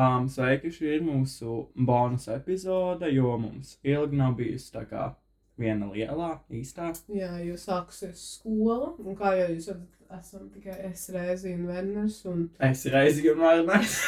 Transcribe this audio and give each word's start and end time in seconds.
Um, 0.00 0.28
sveiki, 0.32 0.70
šī 0.72 0.94
ir 0.96 1.02
mūsu 1.04 1.66
bonus 1.76 2.28
epizode, 2.32 3.10
jo 3.12 3.34
mums 3.40 3.74
ilgi 3.84 4.16
nav 4.16 4.36
bijusi 4.38 4.70
tā 4.72 4.86
kā 4.88 5.10
viena 5.60 5.90
lielā, 5.90 6.30
īstā. 6.56 6.92
Jā, 7.12 7.34
jo 7.44 7.58
sākusies 7.60 8.22
skola, 8.38 8.94
un 9.02 9.18
kā 9.18 9.34
jau 9.36 9.50
jūs 9.50 9.66
redzat, 9.72 9.98
esam 10.16 10.46
tikai 10.54 10.78
es 10.88 11.02
reizi 11.12 11.52
un 11.52 11.66
Verners. 11.68 12.16
Un... 12.30 12.46
Es 12.70 12.86
reizi 12.94 13.28
un 13.32 13.42
Verners. 13.44 13.98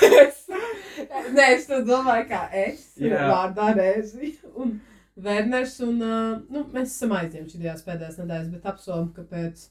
Nē, 1.37 1.51
es 1.59 1.69
to 1.69 1.83
domāju, 1.85 2.25
kā 2.31 2.47
es. 2.63 2.87
Jā. 3.01 3.27
Vārdā 3.29 3.73
reizi. 3.77 4.33
Un 4.57 4.79
Verners, 5.23 5.77
un 5.85 6.01
uh, 6.01 6.41
nu, 6.49 6.65
mēs 6.73 6.95
esam 6.95 7.13
aizņemti 7.19 7.59
šajās 7.59 7.85
pēdējās 7.85 8.19
nedēļas, 8.23 8.51
bet 8.55 8.73
apsolam, 8.73 9.13
ka 9.13 9.27
pēc 9.29 9.69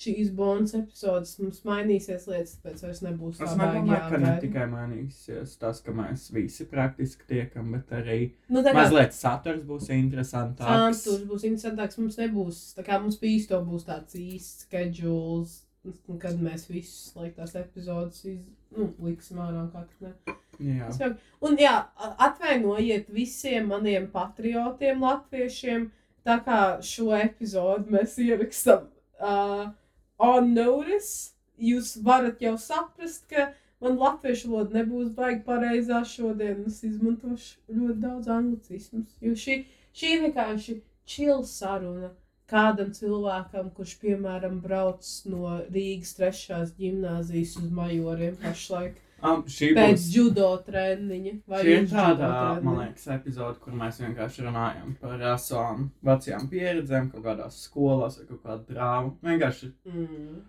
šīs 0.00 0.30
bonus 0.34 0.74
epizodes 0.76 1.34
mums 1.40 1.62
mainīsies 1.66 2.26
lietas, 2.30 2.54
tāpēc 2.62 2.84
vairs 2.86 3.02
nebūs 3.04 3.40
Es 3.40 3.52
tā 3.52 3.56
baigi 3.58 3.82
nedomāju, 3.84 4.10
ka 4.10 4.20
ne 4.22 4.34
tikai 4.42 4.66
mainīsies 4.70 5.56
tas, 5.60 5.82
ka 5.84 5.94
mēs 5.96 6.28
visi 6.34 6.66
praktiski 6.70 7.28
tiekam, 7.28 7.72
bet 7.76 7.92
arī 7.98 8.20
Nu, 8.52 8.64
kā 8.64 8.74
mazliet 8.76 9.14
saturs 9.16 9.64
būs 9.68 9.90
interesantāks. 9.94 11.02
Santūrs 11.02 11.26
būs 11.28 11.46
interesantāks. 11.48 12.00
Mums 12.00 12.18
nebūs, 12.20 12.62
tā 12.78 12.86
kā 12.86 12.98
mums 13.02 13.20
bija 13.22 13.40
īsto 13.40 13.60
būs 13.66 13.86
tāds 13.88 14.18
īsts 14.18 14.66
schedules, 14.66 15.60
kad 16.22 16.38
mēs 16.38 16.68
visus, 16.70 17.10
lai 17.18 17.32
tās 17.34 17.56
epizodes 17.58 18.22
iz, 18.30 18.42
nu, 18.76 18.92
liksim 19.02 19.40
ārā 19.42 19.66
ne. 20.00 20.12
Jā. 20.62 21.10
Un 21.42 21.56
jā, 21.58 21.74
atvainojiet 22.22 23.08
visiem 23.10 23.70
maniem 23.72 24.06
patriotiem 24.12 25.02
latviešiem, 25.02 25.88
tā 26.26 26.38
kā 26.44 26.58
šo 26.86 27.10
epizodu 27.18 27.90
mēs 27.90 28.14
ierakstām 28.22 28.84
uh, 29.18 29.72
on 30.22 30.54
notice, 30.54 31.32
jūs 31.58 31.96
varat 32.06 32.40
jau 32.42 32.54
saprast, 32.60 33.26
ka 33.30 33.50
man 33.82 33.98
latviešu 33.98 34.52
valoda 34.52 34.78
nebūs 34.78 35.12
baigi 35.16 35.42
pareizā 35.46 36.02
šodien. 36.06 36.64
Es 36.70 36.82
izmantošu 36.86 37.76
ļoti 37.76 38.00
daudz 38.06 38.32
anglicismus, 38.32 39.14
jo 39.20 39.36
šī, 39.44 39.62
šī 39.92 40.16
ir 40.16 40.26
vienkārši 40.26 40.80
chill 41.08 41.42
saruna 41.48 42.12
kādam 42.52 42.90
cilvēkam, 42.92 43.70
kurš, 43.76 43.96
piemēram, 44.02 44.58
brauc 44.64 45.06
no 45.32 45.56
Rīgas 45.72 46.12
trešās 46.18 46.74
gimnāzijas 46.76 47.56
uz 47.62 47.70
majoriem 47.72 48.36
pašlaik 48.42 48.98
Um, 49.22 49.44
šī 49.46 49.68
pēc 49.76 49.92
būs 49.94 50.06
judo 50.16 50.48
treniņa. 50.66 51.32
vai 51.46 51.60
Šī 51.62 51.74
ir 51.76 51.84
tāda, 51.92 52.30
man 52.62 52.78
liekas, 52.80 53.04
epizode, 53.14 53.60
kur 53.62 53.72
mēs 53.78 54.00
vienkārši 54.02 54.46
runājam 54.48 54.96
par 55.00 55.20
savām 55.38 55.84
vecajām 56.04 56.48
pieredzēm, 56.50 57.10
kaut 57.12 57.22
kādās 57.28 57.60
skolās 57.68 58.18
vai 58.18 58.26
kaut 58.26 58.42
kādu 58.42 58.74
drāmu. 58.74 59.12
Vienkārši 59.22 59.72
Mm. 59.86 60.40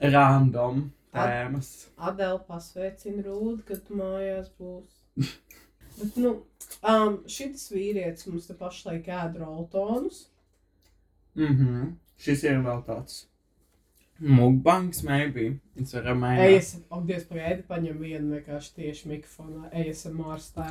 random 0.00 0.84
tēmas. 1.12 1.88
Adela 1.98 2.38
pasveicina 2.38 3.24
Rūdu, 3.26 3.64
kad 3.66 3.82
tu 3.86 3.94
mājās 3.98 4.50
būs. 4.60 5.00
Bet, 6.00 6.16
nu, 6.16 6.36
um, 6.86 7.18
šis 7.26 7.66
vīrietis 7.74 8.26
mums 8.30 8.46
te 8.46 8.54
pašlaik 8.54 9.10
ēd 9.10 9.36
roltonus. 9.42 10.28
Mhm. 11.36 11.96
Šis 12.20 12.44
ir 12.44 12.62
vēl 12.62 12.84
tāds 12.86 13.24
mukbangs, 14.20 15.02
maybe. 15.02 15.46
Es 15.80 15.94
varu 15.96 16.14
mēģināt. 16.20 16.52
Ejas, 16.52 16.70
ak, 16.92 17.02
Dievs, 17.08 17.26
pagaidi, 17.30 17.64
paņem 17.68 17.98
vienu 18.04 18.36
vienkārši 18.36 18.76
tieši 18.76 19.10
mikrofonā. 19.14 19.70
Ar 19.72 20.14
mārstā. 20.16 20.70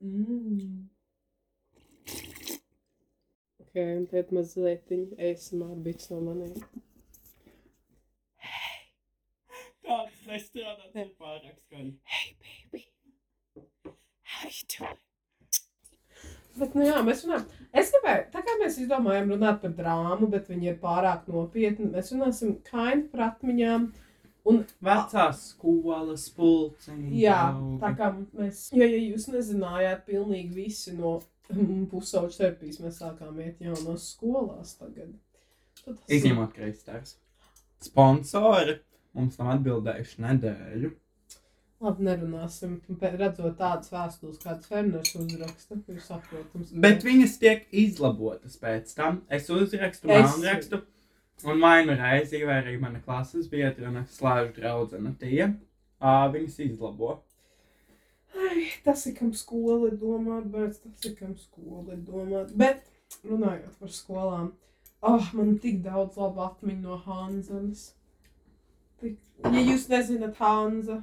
Mm. 0.00 0.88
Ok, 3.60 3.74
un 3.80 4.06
tad 4.10 4.32
mazliet 4.34 4.88
ejas 4.92 5.50
mārbīts 5.56 6.10
no 6.12 6.22
maniem. 6.28 6.56
Tāds 9.90 10.24
nestrādāt 10.30 10.96
ir 11.02 11.12
pārāk 11.18 11.56
skaļi. 11.66 11.94
Hey, 12.04 12.34
baby. 12.46 12.86
How 14.22 14.48
you 14.48 14.66
doing? 14.78 15.09
Bet, 16.58 16.74
nu 16.74 16.84
jā, 16.84 16.98
mēs 17.06 17.24
runājam. 17.24 17.46
Es 17.70 17.92
gribēju, 17.94 18.26
tā 18.32 18.42
kā 18.46 18.54
mēs 18.60 18.78
izdomājam 18.82 19.30
runāt 19.34 19.60
par 19.62 19.74
drāmu, 19.76 20.28
bet 20.32 20.48
viņi 20.50 20.72
ir 20.72 20.78
pārāk 20.82 21.28
nopietni, 21.30 21.90
mēs 21.92 22.10
runāsim 22.14 22.56
kind 22.66 23.06
par 23.12 23.28
atmiņām. 23.30 23.90
Vecās 24.82 25.42
skolas 25.52 26.24
pulciņi. 26.34 27.10
Jā, 27.20 27.52
tā 27.82 27.92
kā 27.98 28.08
mēs, 28.16 28.64
jo, 28.74 28.82
ja 28.82 28.98
jūs 28.98 29.28
nezinājāt, 29.30 30.06
pilnīgi 30.08 30.56
visi 30.56 30.94
no 30.96 31.18
pusauģa 31.92 32.36
terapijas 32.38 32.80
mēs 32.82 33.00
sākām 33.02 33.38
iet 33.44 33.60
jaunos 33.62 34.08
skolās 34.14 34.74
tagad. 34.80 35.12
Izņemot 36.10 36.54
kreistārs. 36.56 37.16
Sponsori 37.84 38.80
mums 39.16 39.38
nav 39.40 39.54
atbildējuši 39.56 40.24
nedēļu. 40.26 40.90
Labi, 41.80 42.04
nerunāsim. 42.04 42.74
Redzot 43.00 43.54
tādas 43.56 43.88
vēstules, 43.92 44.38
kādas 44.42 44.68
Ferners 44.68 45.14
uzraksta, 45.16 45.78
ir 45.88 46.00
saprotams. 46.04 46.72
Bet 46.84 47.06
viņas 47.06 47.38
tiek 47.40 47.62
izlabotas 47.72 48.58
pēc 48.60 48.92
tam. 48.98 49.22
Es 49.32 49.48
uzrakstu, 49.48 50.10
Es- 50.12 50.36
rakstu, 50.44 50.82
un 51.48 51.60
vainu 51.64 51.96
reizi, 51.96 52.42
vai 52.44 52.58
arī 52.62 52.74
mana 52.80 53.00
klases 53.00 53.48
biedrene, 53.48 54.04
slēdz 54.12 54.52
draudzene 54.58 55.14
tie, 55.18 55.54
ā, 56.02 56.12
viņas 56.34 56.58
izlabo. 56.68 57.20
Ai, 58.36 58.66
tas 58.84 59.06
ir 59.06 59.14
kam 59.16 59.32
skola 59.32 59.88
ir 59.88 59.96
domāta, 59.98 60.50
bet 60.52 60.76
tas 60.84 61.04
ir 61.10 61.16
kam 61.16 61.32
skola 61.36 61.94
ir 61.96 62.04
domāta. 62.06 62.52
Bet 62.56 62.84
runājot 63.24 63.78
par 63.80 63.88
skolām, 63.88 64.52
oh, 65.02 65.30
man 65.32 65.56
tik 65.58 65.80
daudz 65.82 66.16
labu 66.20 66.44
atmiņu 66.44 66.82
no 66.82 66.96
Hanzenes. 67.06 67.94
Tik- 69.00 69.16
Ja 69.44 69.64
jūs 69.64 69.88
nezināt, 69.88 70.36
Hanza, 70.36 71.02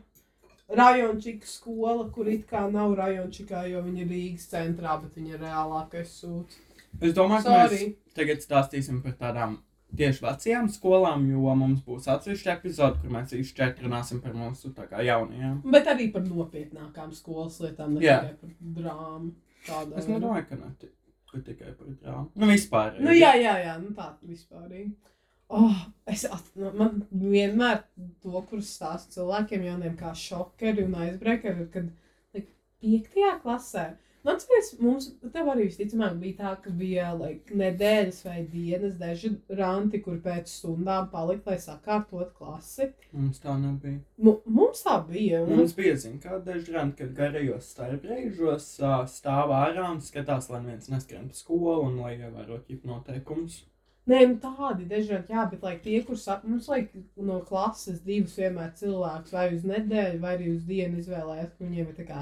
rajončika 0.70 1.48
skola, 1.48 2.10
kur 2.12 2.28
it 2.32 2.48
kā 2.50 2.66
nav 2.72 2.96
rajončikā, 3.00 3.64
jo 3.72 3.84
viņa 3.86 4.04
ir 4.04 4.12
Rīgas 4.12 4.50
centrā, 4.52 4.98
bet 5.02 5.16
viņa 5.16 5.36
ir 5.36 5.46
reālākais 5.46 6.18
sūds. 6.22 6.60
Es 7.02 7.14
domāju, 7.14 7.46
ka 7.46 7.56
mēs 7.56 7.72
Sorry. 7.72 7.88
tagad 8.18 8.44
stāstīsim 8.44 9.02
par 9.04 9.16
tādām 9.20 9.58
tieši 9.98 10.24
vecajām 10.26 10.68
skolām, 10.72 11.26
jo 11.32 11.56
mums 11.56 11.84
būs 11.86 12.10
atsevišķa 12.12 12.58
epizode, 12.58 13.00
kur 13.02 13.14
mēs 13.14 13.36
šeit 13.52 13.82
runāsim 13.84 14.22
par 14.24 14.36
mūsu 14.36 14.74
tā 14.76 14.88
kā 14.90 15.04
jaunajām. 15.06 15.62
Bet 15.72 15.88
arī 15.94 16.10
par 16.14 16.26
nopietnākām 16.28 17.14
skolas 17.16 17.60
lietām, 17.64 17.96
ne 17.96 18.04
Jā. 18.04 18.20
tikai 18.26 18.40
par 18.42 18.56
drāmu. 18.82 19.34
Tādā 19.68 20.00
Es 20.00 20.08
nedomāju, 20.08 20.48
ka 20.50 20.60
ne 20.60 20.74
ka 21.32 21.44
tikai 21.44 21.74
par 21.78 21.88
drāmu. 21.88 22.30
Nu, 22.36 22.50
vispār. 22.50 23.00
Nu, 23.04 23.14
jā, 23.16 23.34
jā, 23.40 23.56
jā, 23.64 23.78
nu 23.82 23.94
tā 23.96 24.10
vispārīgi. 24.26 24.96
Oh, 25.48 25.76
es 26.06 26.26
at, 26.28 26.50
nu, 26.60 26.72
man 26.76 27.06
vienmēr 27.12 27.86
to, 28.24 28.42
kurus 28.50 28.74
stāstu 28.76 29.22
cilvēkiem, 29.22 29.64
jauniem 29.70 29.96
kā 30.00 30.12
šokeri 30.12 30.84
un 30.84 30.98
aizbrekeri, 31.06 31.70
kad 31.72 31.88
like, 32.36 32.52
piektajā 32.84 33.38
klasē. 33.46 33.94
Man 34.28 34.42
liekas, 34.44 34.74
mums 34.84 35.06
tev 35.32 35.48
arī 35.54 35.70
visticamāk 35.70 36.18
bija 36.20 36.36
tā, 36.42 36.50
ka 36.66 36.72
bija 36.76 37.14
like, 37.16 37.54
nedēļas 37.56 38.18
vai 38.26 38.42
dienas 38.52 38.98
daži 39.00 39.32
ranti, 39.56 40.02
kur 40.04 40.18
pēc 40.26 40.52
stundām 40.52 41.08
palika, 41.14 41.54
lai 41.54 41.62
sakārtot 41.64 42.34
klasi. 42.36 42.90
Mums 43.16 43.40
tā 43.40 43.56
nebija. 43.62 44.02
M 44.20 44.34
mums 44.52 44.84
tā 44.84 44.98
bija. 45.08 45.46
Un, 45.46 45.62
Mums 45.62 45.78
bija 45.80 45.96
zina, 46.04 46.20
kā 46.26 46.42
dažreiz, 46.44 46.92
kad 47.00 47.16
garajos 47.16 47.72
starpbrīžos 47.72 48.68
ā, 48.84 49.00
stāv 49.16 49.56
ārā 49.62 49.88
un 49.94 50.04
skatās, 50.04 50.52
lai 50.52 50.60
viens 50.68 50.92
neskrien 50.92 51.32
pa 51.32 51.40
skolu 51.40 51.80
un 51.88 52.02
lai 52.04 52.18
ievērotu 52.18 52.82
noteikumus. 52.84 53.62
Nē, 54.08 54.22
nu 54.30 54.38
tādi 54.40 54.86
dažādi, 54.88 55.34
jā, 55.36 55.42
bet 55.52 55.64
like, 55.64 55.82
tie, 55.84 56.00
kurus 56.08 56.28
ap- 56.32 56.46
mums 56.48 56.68
like, 56.72 56.96
no 57.18 57.42
klases 57.44 58.00
divus 58.06 58.38
vienmēr 58.40 58.70
cilvēkus 58.80 59.34
vai 59.36 59.50
uz 59.56 59.64
nedēļu, 59.68 60.20
vai 60.24 60.38
arī 60.38 60.54
uz 60.56 60.64
dienu 60.64 61.02
izvēlējās, 61.02 61.50
ka 61.58 61.66
viņiem 61.66 61.90
ir 61.92 61.98
tā 61.98 62.06
kā 62.08 62.22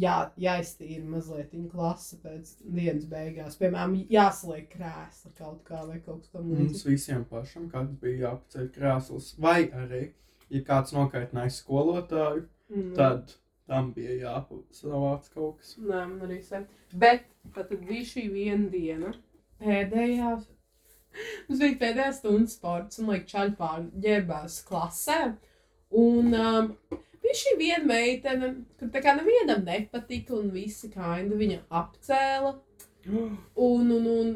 jā, 0.00 0.14
jāiztīra 0.40 1.04
mazliet 1.04 1.52
viņa 1.52 1.68
klase 1.74 2.16
pēc 2.22 2.54
dienas 2.64 3.04
beigās. 3.10 3.58
Piemēram, 3.60 3.98
jāsaliek 4.08 4.70
krēsla 4.72 5.34
kaut 5.36 5.60
kā 5.68 5.82
vai 5.90 5.98
kaut 6.00 6.22
kas 6.22 6.32
tam 6.32 6.48
Mums 6.48 6.84
visiem 6.88 7.26
pašam 7.28 7.68
kāds 7.74 7.92
bija 8.00 8.30
jāpaceļ 8.30 8.70
krēsls. 8.78 9.34
Vai 9.38 9.58
arī, 9.68 10.02
ja 10.48 10.60
kāds 10.70 10.96
nokaitināja 10.96 11.52
skolotāju, 11.60 12.46
Mm. 12.72 12.94
tad 12.96 13.34
tam 13.68 13.92
bija 13.92 14.14
jāpavāc 14.22 15.26
kaut 15.34 15.58
kas. 15.60 15.74
Nē, 15.76 16.06
man 16.08 16.20
arī 16.24 16.38
se. 16.42 16.62
Bet 16.94 17.26
tad 17.52 17.68
bija 17.84 18.00
šī 18.14 18.22
viena 18.32 18.70
diena, 18.72 19.12
pēdējā. 19.60 20.30
Mums 21.48 21.60
bija 21.60 21.78
pēdējā 21.80 22.10
stunda 22.16 22.50
sports, 22.50 23.00
un 23.00 23.10
like, 23.12 23.28
čaļi 23.30 23.56
pārģērbās 23.58 24.60
klasē. 24.68 25.18
Un 26.02 26.32
um, 26.38 26.70
bija 27.22 27.38
šī 27.42 27.56
viena 27.60 27.84
meitene, 27.88 28.52
kur 28.80 28.92
tā 28.94 29.02
kā 29.04 29.16
nevienam 29.18 29.64
nepatika, 29.66 30.38
un 30.38 30.48
visi 30.54 30.90
kaini 30.92 31.38
viņu 31.44 31.60
apcēla. 31.82 32.56
Un, 33.58 33.88
un, 33.90 34.04
un 34.06 34.28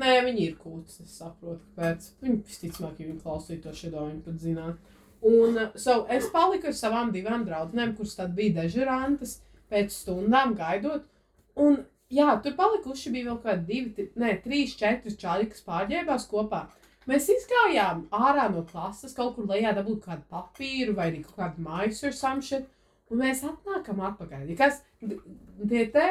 nē, 0.00 0.12
viņi 0.24 0.46
ir 0.46 0.54
kūts, 0.56 1.02
es 1.04 1.18
saprotu, 1.20 1.60
kāpēc. 1.74 2.06
Viņi 2.24 2.38
visticamāk, 2.48 2.94
ja 2.96 3.08
viņi 3.10 3.20
klausītos 3.20 3.82
šādā, 3.82 4.00
viņi 4.08 4.22
pat 4.24 4.38
zinātu. 4.40 4.94
Un 5.28 5.58
uh, 5.60 5.74
so, 5.76 5.98
es 6.12 6.30
paliku 6.32 6.70
ar 6.70 6.76
savām 6.78 7.12
divām 7.12 7.44
draudzenēm, 7.44 7.92
kuras 7.98 8.16
tad 8.16 8.32
bija 8.36 8.62
dežurantes, 8.62 9.36
pēc 9.68 9.92
stundām 9.92 10.56
gaidot. 10.56 11.04
Un, 11.60 11.82
jā, 12.12 12.30
tur 12.44 12.56
palikuši 12.58 13.12
bija 13.14 13.30
vēl 13.30 13.40
kādi 13.44 13.66
divi, 13.68 14.08
ne, 14.20 14.34
trīs, 14.44 14.76
četri 14.80 15.14
čaļi, 15.20 15.50
kas 15.52 15.64
pārģērbās 15.66 16.26
kopā. 16.30 16.66
Mēs 17.08 17.28
izgājām 17.28 18.06
ārā 18.16 18.46
no 18.52 18.62
klases, 18.64 19.12
kaut 19.16 19.34
kur 19.36 19.48
lejā 19.50 19.74
dabūt 19.76 20.06
kādu 20.06 20.24
papīru 20.32 20.94
vai 20.96 21.10
kaut 21.18 21.36
kādu 21.36 21.64
maisu 21.66 22.08
ar 22.08 22.16
samšanu. 22.16 22.70
Un 23.12 23.20
mēs 23.20 23.42
atnākam 23.44 24.00
atpakaļ. 24.00 24.46
Ja 24.48 24.56
kas 24.56 24.80
tie 25.04 25.84
te 25.92 26.06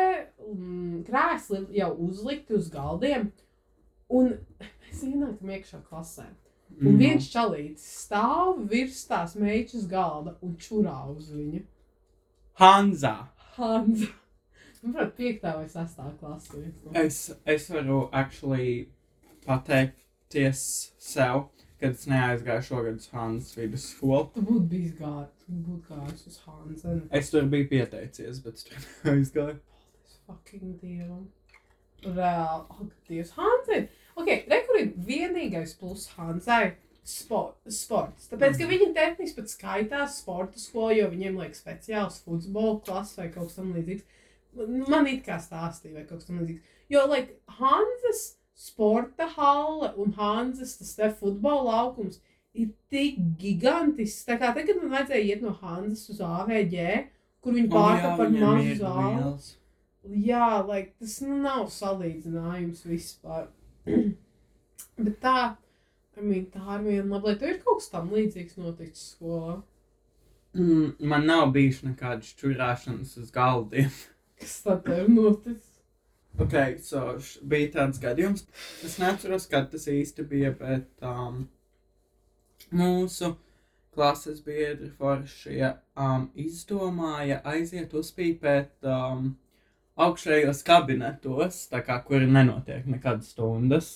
mm, 0.54 1.02
krēsli 1.08 1.64
jau 1.80 1.90
uzlikti 2.06 2.54
uz 2.60 2.70
galdiem, 2.72 3.32
un 4.14 4.36
mēs 4.62 5.02
ienākam 5.10 5.54
iekšā 5.58 5.82
klasē. 5.90 6.30
Un 6.82 6.98
viens 6.98 7.26
čalītis 7.30 7.86
stāv 8.06 8.64
virs 8.70 9.04
tās 9.10 9.36
meitas 9.38 9.86
galda 9.90 10.38
un 10.46 10.56
čurā 10.62 11.00
uz 11.10 11.30
viņu. 11.34 11.62
Hanza. 12.62 13.16
Hanza. 13.58 14.10
Manuprāt, 14.84 15.14
piektā 15.16 15.54
vai 15.56 15.68
sastā 15.72 16.10
klasē. 16.20 16.66
Es, 17.00 17.20
es 17.48 17.70
varu 17.72 18.10
actually 18.12 18.90
pateikties 19.46 20.64
sev, 21.00 21.46
kad 21.80 21.96
es 21.96 22.06
neaizgāju 22.08 22.66
šogad 22.68 23.00
uz 23.00 23.08
Hanzas 23.14 23.56
vidusskolu. 23.58 24.28
Tu 24.36 24.44
būtu 24.44 24.66
bijis 24.72 24.94
gājis, 25.00 25.32
tu 25.46 25.56
būtu 25.68 25.88
gājis 25.96 26.28
uz 26.32 26.38
Hanzenu. 26.48 27.02
Es 27.16 27.32
tur 27.32 27.48
biju 27.52 27.70
pieteicies, 27.72 28.40
bet 28.44 28.60
es 28.60 28.68
tur 28.68 28.86
neaizgāju. 29.08 29.58
Es 30.06 30.18
fucking 30.28 30.76
dievam. 30.82 31.26
Reāli, 32.04 32.64
ak, 32.68 32.88
Dievs, 33.08 33.32
Hanzai. 33.38 33.86
Ok, 34.20 34.30
rekur 34.52 34.80
ir 34.82 34.90
vienīgais 35.08 35.78
pluss 35.80 36.10
Hanzai. 36.18 36.74
Sport, 37.04 37.58
sports. 37.68 38.30
Tāpēc, 38.32 38.56
ka 38.62 38.68
viņi 38.70 38.86
tehniski 38.96 39.36
pat 39.42 39.50
skaitās 39.52 40.22
sporta 40.22 40.60
skolā, 40.60 40.94
jo 41.02 41.10
viņiem 41.12 41.36
liekas 41.42 41.60
speciāls 41.60 42.22
futbola 42.24 42.78
klases 42.86 43.18
vai 43.20 43.26
kaut 43.32 43.50
kas 43.50 43.58
tamlīdzīgs. 43.60 44.06
Man- 44.08 44.22
Man 44.56 45.08
it 45.10 45.24
kā 45.26 45.40
stāstīja, 45.42 45.96
vai 45.98 46.06
kaut 46.06 46.22
kas 46.22 46.30
tamlīdzīgs. 46.30 46.76
Jo, 46.94 47.08
like, 47.10 47.40
Hanzas 47.60 48.24
sporta 48.54 49.26
halle 49.38 49.94
un 49.98 50.14
Hanzas 50.18 50.78
tas 50.78 50.94
te 50.98 51.10
futbola 51.18 51.64
laukums 51.72 52.20
ir 52.54 52.70
tik 52.94 53.18
gigantisks. 53.42 54.28
Tā 54.28 54.38
kā 54.42 54.52
tagad 54.54 54.82
man 54.82 54.94
vajadzēja 54.94 55.26
iet 55.32 55.44
no 55.46 55.56
Hanzas 55.64 56.14
uz 56.14 56.22
AVG, 56.24 56.86
kur 57.44 57.58
viņi 57.58 57.72
pārta 57.74 58.14
par 58.20 58.32
mazu 58.34 58.78
zāli. 58.80 59.34
Jā, 60.28 60.48
like, 60.68 60.94
tas 61.00 61.18
nu, 61.24 61.40
nav 61.42 61.70
salīdzinājums 61.72 62.84
vispār. 62.86 63.48
Bet 65.04 65.20
tā, 65.24 65.38
I 66.20 66.22
mean, 66.22 66.50
tā 66.52 66.64
ir 66.78 66.84
viena 66.86 67.08
laba 67.16 67.32
lieta. 67.32 67.46
Tev 67.46 67.54
ir 67.56 67.62
kaut 67.64 67.80
kas 67.80 67.92
tam 67.94 68.12
līdzīgs 68.14 68.60
noticis 68.60 69.14
skolā. 69.16 69.62
Mm, 70.54 70.92
man 71.10 71.26
nav 71.26 71.48
bijuši 71.56 71.88
nekādas 71.88 72.36
čurāšanas 72.38 73.16
uz 73.24 73.32
galdiem. 73.34 73.90
Kas 74.44 74.58
tad 74.66 74.84
tev 74.86 75.08
noticis? 75.10 75.70
Ok, 76.42 76.54
so 76.84 77.02
š- 77.22 77.40
bija 77.48 77.70
tāds 77.78 78.00
gadījums. 78.02 78.44
Es 78.84 78.98
neatceros, 79.00 79.46
kad 79.48 79.70
tas 79.72 79.86
īsti 79.88 80.26
bija, 80.28 80.50
bet 80.60 81.06
um, 81.06 81.44
mūsu 82.74 83.30
klases 83.94 84.42
biedri 84.42 84.90
foršie 84.98 85.70
um, 85.96 86.26
izdomāja 86.36 87.38
aiziet 87.54 87.94
uzpīpēt 87.94 88.90
um, 88.90 89.30
augšējos 90.02 90.64
kabinetos, 90.66 91.62
tā 91.70 91.84
kā 91.86 92.00
kur 92.08 92.26
nenotiek 92.26 92.90
nekādas 92.90 93.30
stundas, 93.36 93.92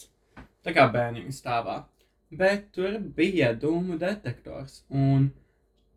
tā 0.64 0.76
kā 0.78 0.86
bērniņu 0.94 1.34
stāvā. 1.34 1.80
Bet 2.38 2.70
tur 2.76 3.00
bija 3.18 3.50
dūmu 3.58 3.98
detektors, 4.00 4.84
un 4.94 5.32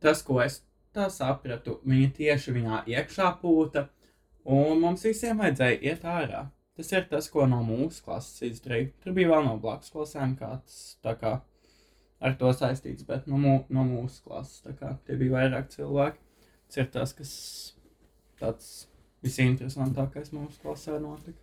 tas, 0.00 0.24
ko 0.24 0.40
es 0.40 0.62
tā 0.96 1.10
sapratu, 1.12 1.82
viņa 1.84 2.12
tieši 2.16 2.56
viņā 2.56 2.84
iekšā 2.96 3.28
pūta, 3.42 3.88
un 4.44 4.80
mums 4.80 5.04
visiem 5.04 5.40
vajadzēja 5.42 5.80
iet 5.90 6.06
ārā. 6.08 6.46
Tas 6.76 6.92
ir 6.94 7.06
tas, 7.10 7.28
ko 7.28 7.44
no 7.50 7.60
mūsu 7.66 8.04
klases 8.06 8.44
izdarīja. 8.46 8.92
Tur 9.04 9.16
bija 9.16 9.34
vēl 9.34 9.44
no 9.48 9.56
blakus 9.60 9.92
klasēm 9.92 10.36
kāds 10.38 10.78
tā 11.04 11.16
kā 11.20 11.34
ar 12.20 12.36
to 12.40 12.52
saistīts, 12.56 13.04
bet 13.08 13.26
no, 13.28 13.40
mū, 13.40 13.58
no 13.68 13.84
mūsu 13.88 14.22
klases 14.24 14.62
tā 14.64 14.72
kā 14.78 14.94
tie 15.04 15.18
bija 15.20 15.38
vairāk 15.38 15.68
cilvēki. 15.74 16.22
Tas 16.70 16.80
ir 16.80 16.88
tas, 16.94 17.12
kas 17.18 17.32
tāds 18.40 18.72
visinteresantākais 19.24 20.32
mūsu 20.32 20.60
klasē 20.62 20.96
notika. 21.02 21.40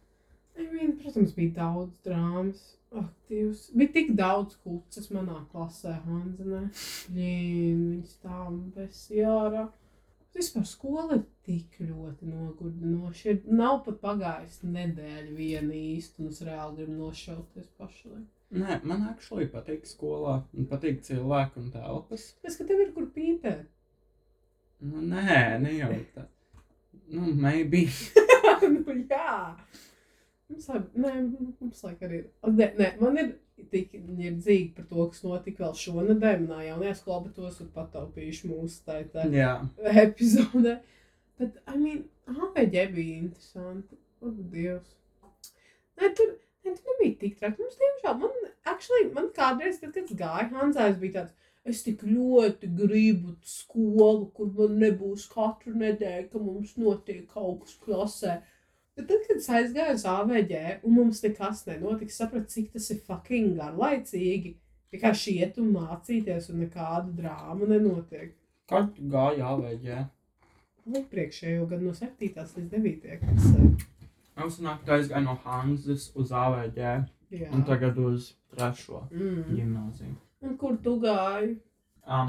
Mean, 0.57 0.95
protams, 0.97 1.35
bija 1.38 1.53
daudz 1.59 1.94
drāmas. 2.05 2.63
Ak, 2.95 3.09
Dievs. 3.27 3.67
Bija 3.75 3.91
tik 3.97 4.13
daudz 4.17 4.55
kucas 4.63 5.09
manā 5.11 5.41
klasē, 5.51 5.97
Hanzenē. 6.05 6.63
Viņas 7.13 8.13
tā 8.23 8.45
besjārā. 8.77 9.67
Vispār 10.37 10.65
skola 10.69 11.15
ir 11.17 11.23
tik 11.47 11.79
ļoti 11.81 12.27
nogurdinoša. 12.29 13.29
Ir- 13.31 13.53
Nav 13.57 13.79
pat 13.85 13.97
pagājis 14.03 14.59
nedēļa 14.63 15.31
viena 15.35 15.73
īsta, 15.73 16.19
un 16.21 16.27
es 16.33 16.41
reāli 16.45 16.75
gribu 16.81 16.97
nošauties 16.99 17.71
pašlaik. 17.79 18.27
Nē, 18.53 18.77
man 18.87 19.01
actually 19.09 19.47
patīk 19.51 19.83
skolā, 19.89 20.37
man 20.53 20.67
patīk 20.69 21.01
cilvēki 21.03 21.57
un 21.63 21.71
telpas. 21.73 22.27
Es, 22.43 22.55
ka 22.55 22.63
tev 22.69 22.79
ir 22.85 22.93
kur 22.95 23.09
pīpēt. 23.15 23.65
Nu, 24.85 25.01
nē, 25.01 25.59
ne 25.63 25.73
jau 25.73 25.89
tā. 26.15 26.27
Nu, 27.09 27.33
maybe. 27.33 27.87
nu, 28.61 28.95
jā. 29.09 29.57
Mums, 30.47 30.69
nē, 30.95 31.13
mums 31.59 31.83
laik 31.83 32.05
arī 32.07 32.21
ir. 32.21 32.29
Nē, 32.45 32.69
nē, 32.77 32.91
man 33.01 33.17
ir 33.19 33.33
tik 33.71 33.95
nirdzīgi 33.98 34.74
par 34.75 34.86
to, 34.89 35.07
kas 35.12 35.24
notika 35.25 35.65
vēl 35.65 35.77
šonadēļ 35.81 36.44
manā 36.44 36.68
jaunajā 36.68 36.98
skolā, 37.00 37.24
bet 37.25 37.38
tos 37.39 37.62
ir 37.63 37.71
pataupījuši 37.75 38.51
mūsu 38.51 38.83
tā, 38.88 39.00
tā 39.13 39.25
Jā. 39.33 39.54
epizodē. 40.06 40.77
Bet, 41.38 41.57
I 41.69 41.77
mean, 41.77 42.04
APG 42.27 42.75
bija 42.95 43.24
interesanti. 43.24 43.98
O, 44.21 44.31
Dievs. 44.54 44.95
Nē, 45.98 46.09
tur, 46.18 46.31
nē, 46.65 46.74
tur 46.74 46.94
nebija 46.94 47.18
tik 47.21 47.36
traki. 47.39 47.62
Mums, 47.62 47.77
diemžēl, 47.81 48.15
man, 48.24 48.39
actually, 48.69 49.09
man 49.13 49.30
kādreiz, 49.36 49.77
tad, 49.81 49.94
kad 49.94 50.09
es 50.09 50.18
gāju 50.18 50.57
Hanzājs, 50.57 50.98
bija 51.01 51.19
tāds, 51.19 51.51
es 51.68 51.83
tik 51.86 52.04
ļoti 52.07 52.69
gribu 52.80 53.36
skolu, 53.45 54.30
kur 54.38 54.51
man 54.57 54.77
nebūs 54.81 55.27
katru 55.31 55.75
nedēļu, 55.77 56.30
ka 56.31 56.42
mums 56.42 56.77
notiek 56.81 57.25
kaut 57.33 57.65
kas 57.65 57.77
klasē. 57.83 58.38
Bet 58.97 59.07
tad, 59.11 59.25
kad 59.27 59.38
es 59.38 59.47
aizgāju 59.53 59.94
uz 59.99 60.05
AVG 60.09 60.53
un 60.83 60.94
mums 60.97 61.21
nekas 61.23 61.63
nenotika, 61.67 62.11
sapratu, 62.15 62.49
cik 62.49 62.71
tas 62.73 62.89
ir 62.94 63.01
fucking 63.05 63.51
garlaicīgi. 63.59 64.55
Vienkārši 64.94 65.33
iet 65.41 65.57
un 65.61 65.67
mācīties, 65.75 66.47
un 66.53 66.63
nekāda 66.63 67.11
drāma 67.19 67.67
nenotiek. 67.69 68.31
Kad 68.71 68.94
tu 68.95 69.03
gāji 69.11 69.44
AVG? 69.45 69.97
Iepriekšējo 70.88 71.65
gadu 71.69 71.89
no 71.89 71.94
7. 71.94 72.31
līdz 72.57 72.69
9. 72.73 73.17
klasē. 73.21 73.63
Mums 74.38 74.59
nāk, 74.63 74.83
ka 74.85 74.95
aizgāja 74.97 75.23
no 75.25 75.33
Hanzas 75.44 76.11
uz 76.15 76.31
AVG 76.31 76.79
Jā. 77.35 77.49
un 77.53 77.63
tagad 77.67 77.97
uz 77.99 78.31
trešo 78.55 79.03
Mm. 79.11 79.44
gimnāziju. 79.57 80.15
Un 80.41 80.57
kur 80.57 80.77
tu 80.83 80.99
gāji? 81.01 81.57
Um, 82.07 82.27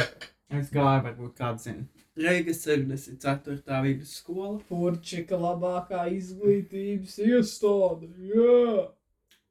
es 0.51 0.71
gāju, 0.75 1.05
varbūt 1.07 1.35
kāds 1.39 1.69
zina. 1.69 1.85
Reigas 2.19 2.65
64. 2.67 3.83
vidusskola. 3.85 4.57
Porčika 4.69 5.39
labākā 5.39 6.09
izglītības 6.17 7.19
iestāde. 7.23 8.11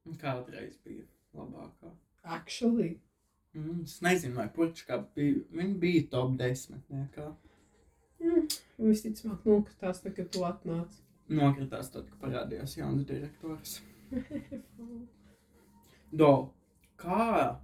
Un 0.07 0.19
kādreiz 0.19 0.75
bija 0.83 1.07
labākā. 1.37 1.93
actually. 2.27 2.99
Mm, 3.53 3.83
es 3.83 4.01
nezinu, 4.01 4.35
vai 4.35 4.47
Porčikā 4.53 4.99
bija. 5.15 5.41
Viņa 5.55 5.75
bija 5.81 6.07
top 6.11 6.35
10. 6.39 6.81
Nekā. 6.93 7.27
Mm. 8.21 8.47
Visticamāk, 8.77 9.45
nokritās, 9.47 10.01
tad, 10.03 10.13
kad 10.17 10.29
tu 10.33 10.43
atnāc. 10.45 10.99
Nokritās 11.27 11.89
tad, 11.93 12.09
kad 12.11 12.19
parādījās 12.21 12.77
jauns 12.77 13.07
direktors. 13.07 13.79
Do, 16.21 16.31
kā 17.01 17.57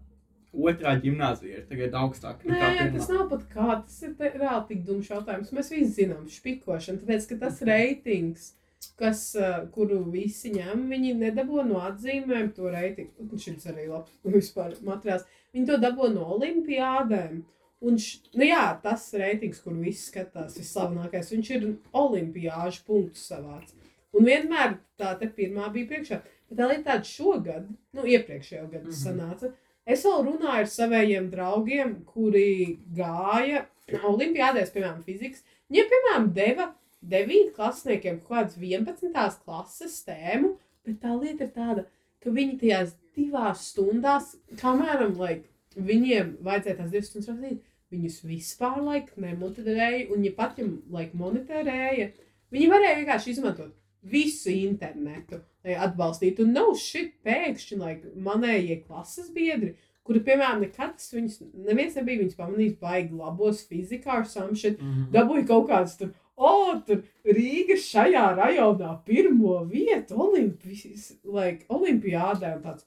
otrā 0.53 0.93
gimnāzija 1.01 1.57
ir 1.60 1.65
tagad 1.69 1.91
augstāka 1.98 2.45
Nē, 2.45 2.60
pirmā? 2.60 2.91
tas 2.98 3.10
nav 3.10 3.29
pat 3.29 3.45
kā. 3.50 3.83
Tas 3.86 4.01
ir 4.03 4.13
te- 4.19 4.31
reāli 4.38 4.67
tik 4.67 4.83
dums 4.86 5.07
jautājums. 5.10 5.51
Mēs 5.53 5.72
visi 5.74 6.03
zinām, 6.05 6.27
špikošana. 6.29 7.00
Tāpēc, 7.01 7.27
ka 7.29 7.36
tas 7.45 7.62
reitings, 7.62 8.51
kas, 9.00 9.36
uh, 9.36 9.65
kuru 9.72 10.03
visi 10.12 10.51
ņem, 10.53 10.88
viņi 10.91 11.13
nedabū 11.22 11.63
no 11.65 11.79
atzīmēm 11.88 12.53
to 12.55 12.69
reitingu. 12.69 13.12
Un 13.31 13.38
šis 13.39 13.65
arī 13.72 13.88
labs 13.89 14.12
vispār 14.25 14.75
materiāls. 14.83 15.25
Viņi 15.53 15.67
to 15.67 15.77
dabū 15.77 16.13
no 16.13 16.25
olimpiādēm. 16.38 17.43
Un, 17.83 17.98
š, 18.00 18.22
nu 18.39 18.45
jā, 18.48 18.79
tas 18.81 19.10
reitings, 19.19 19.60
kur 19.60 19.74
visi 19.75 20.05
skatās, 20.12 20.55
ir 20.57 20.63
slavenākais. 20.63 21.31
Viņš 21.33 21.50
ir 21.57 21.65
olimpiāžu 21.93 22.86
punkts 22.88 23.25
savāds. 23.31 23.74
Un 24.13 24.24
vienmēr 24.29 24.77
tā 25.00 25.17
te 25.19 25.27
pirmā 25.27 25.67
bija 25.74 25.89
priekšā. 25.89 26.22
Bet 26.50 26.60
tā 26.60 26.67
lieta 26.69 26.91
tāda 26.93 27.10
šogad, 27.10 27.67
nu 27.98 28.03
iepriekšējo 28.05 28.69
gadu 28.72 28.91
Mhm. 28.91 29.00
sanāca. 29.01 29.51
Es 29.83 30.05
vēl 30.07 30.21
runāju 30.29 30.63
ar 30.63 30.69
saviem 30.71 31.27
draugiem, 31.31 31.97
kuri 32.07 32.79
gāja 32.95 33.65
olimpiādēs, 33.99 34.71
piemēram, 34.71 35.01
fizikas. 35.03 35.43
Viņiem, 35.67 35.89
piemēram, 35.91 36.29
deva 36.37 36.69
9 37.11 37.51
klasniekiem 37.57 38.21
kaut 38.23 38.37
kādas 38.37 38.55
11. 38.61 39.41
klases 39.43 39.97
tēmu, 40.07 40.53
bet 40.87 41.01
tā 41.03 41.11
lieta 41.17 41.47
ir 41.47 41.51
tāda, 41.55 41.85
ka 42.23 42.31
viņi 42.31 42.61
tajās 42.61 42.95
divās 43.17 43.67
stundās, 43.73 44.33
kamēr 44.61 45.09
like, 45.11 45.49
viņiem 45.75 46.37
vajadzēja 46.45 46.79
tās 46.79 46.91
divas 46.93 47.11
stundas 47.11 47.31
rakstīt, 47.33 47.61
viņus 47.93 48.19
vispār 48.29 48.79
like, 48.81 49.13
nemotivēja, 49.19 50.07
un 50.15 50.23
ja 50.23 50.31
pat 50.37 50.57
ja 50.61 50.69
like, 50.95 51.11
monitorēja, 51.19 52.13
viņi 52.55 52.71
varēja 52.71 53.01
vienkārši 53.01 53.35
izmantot 53.35 53.75
visu 54.03 54.51
internetu, 54.51 55.39
lai 55.63 55.75
atbalstītu. 55.88 56.43
Un 56.48 56.53
nav 56.57 56.74
šī 56.79 57.05
pēkšņi, 57.25 57.79
like, 57.79 58.13
manējie 58.15 58.81
klases 58.86 59.29
biedri 59.31 59.75
kuri, 60.03 60.19
piemēram, 60.19 60.60
nekad 60.65 61.00
viņus, 61.00 61.38
neviens 61.63 61.95
nebija 61.95 62.19
viņus 62.19 62.36
pamanījis 62.36 62.74
baigi 62.81 63.15
labos 63.15 63.62
fizikā 63.69 64.17
ar 64.19 64.25
samšit, 64.27 64.81
Mhm. 64.81 65.05
dabūja 65.13 65.48
kaut 65.48 65.69
kāds 65.69 65.98
tur, 65.98 66.10
o, 66.36 66.81
tur 66.86 67.03
Rīga 67.24 67.77
šajā 67.79 68.25
rajonā 68.36 68.98
pirmo 69.05 69.62
vietu 69.69 70.17
olimpijas, 70.19 71.13
like, 71.24 71.65
olimpiādē 71.69 72.62
tāds, 72.62 72.83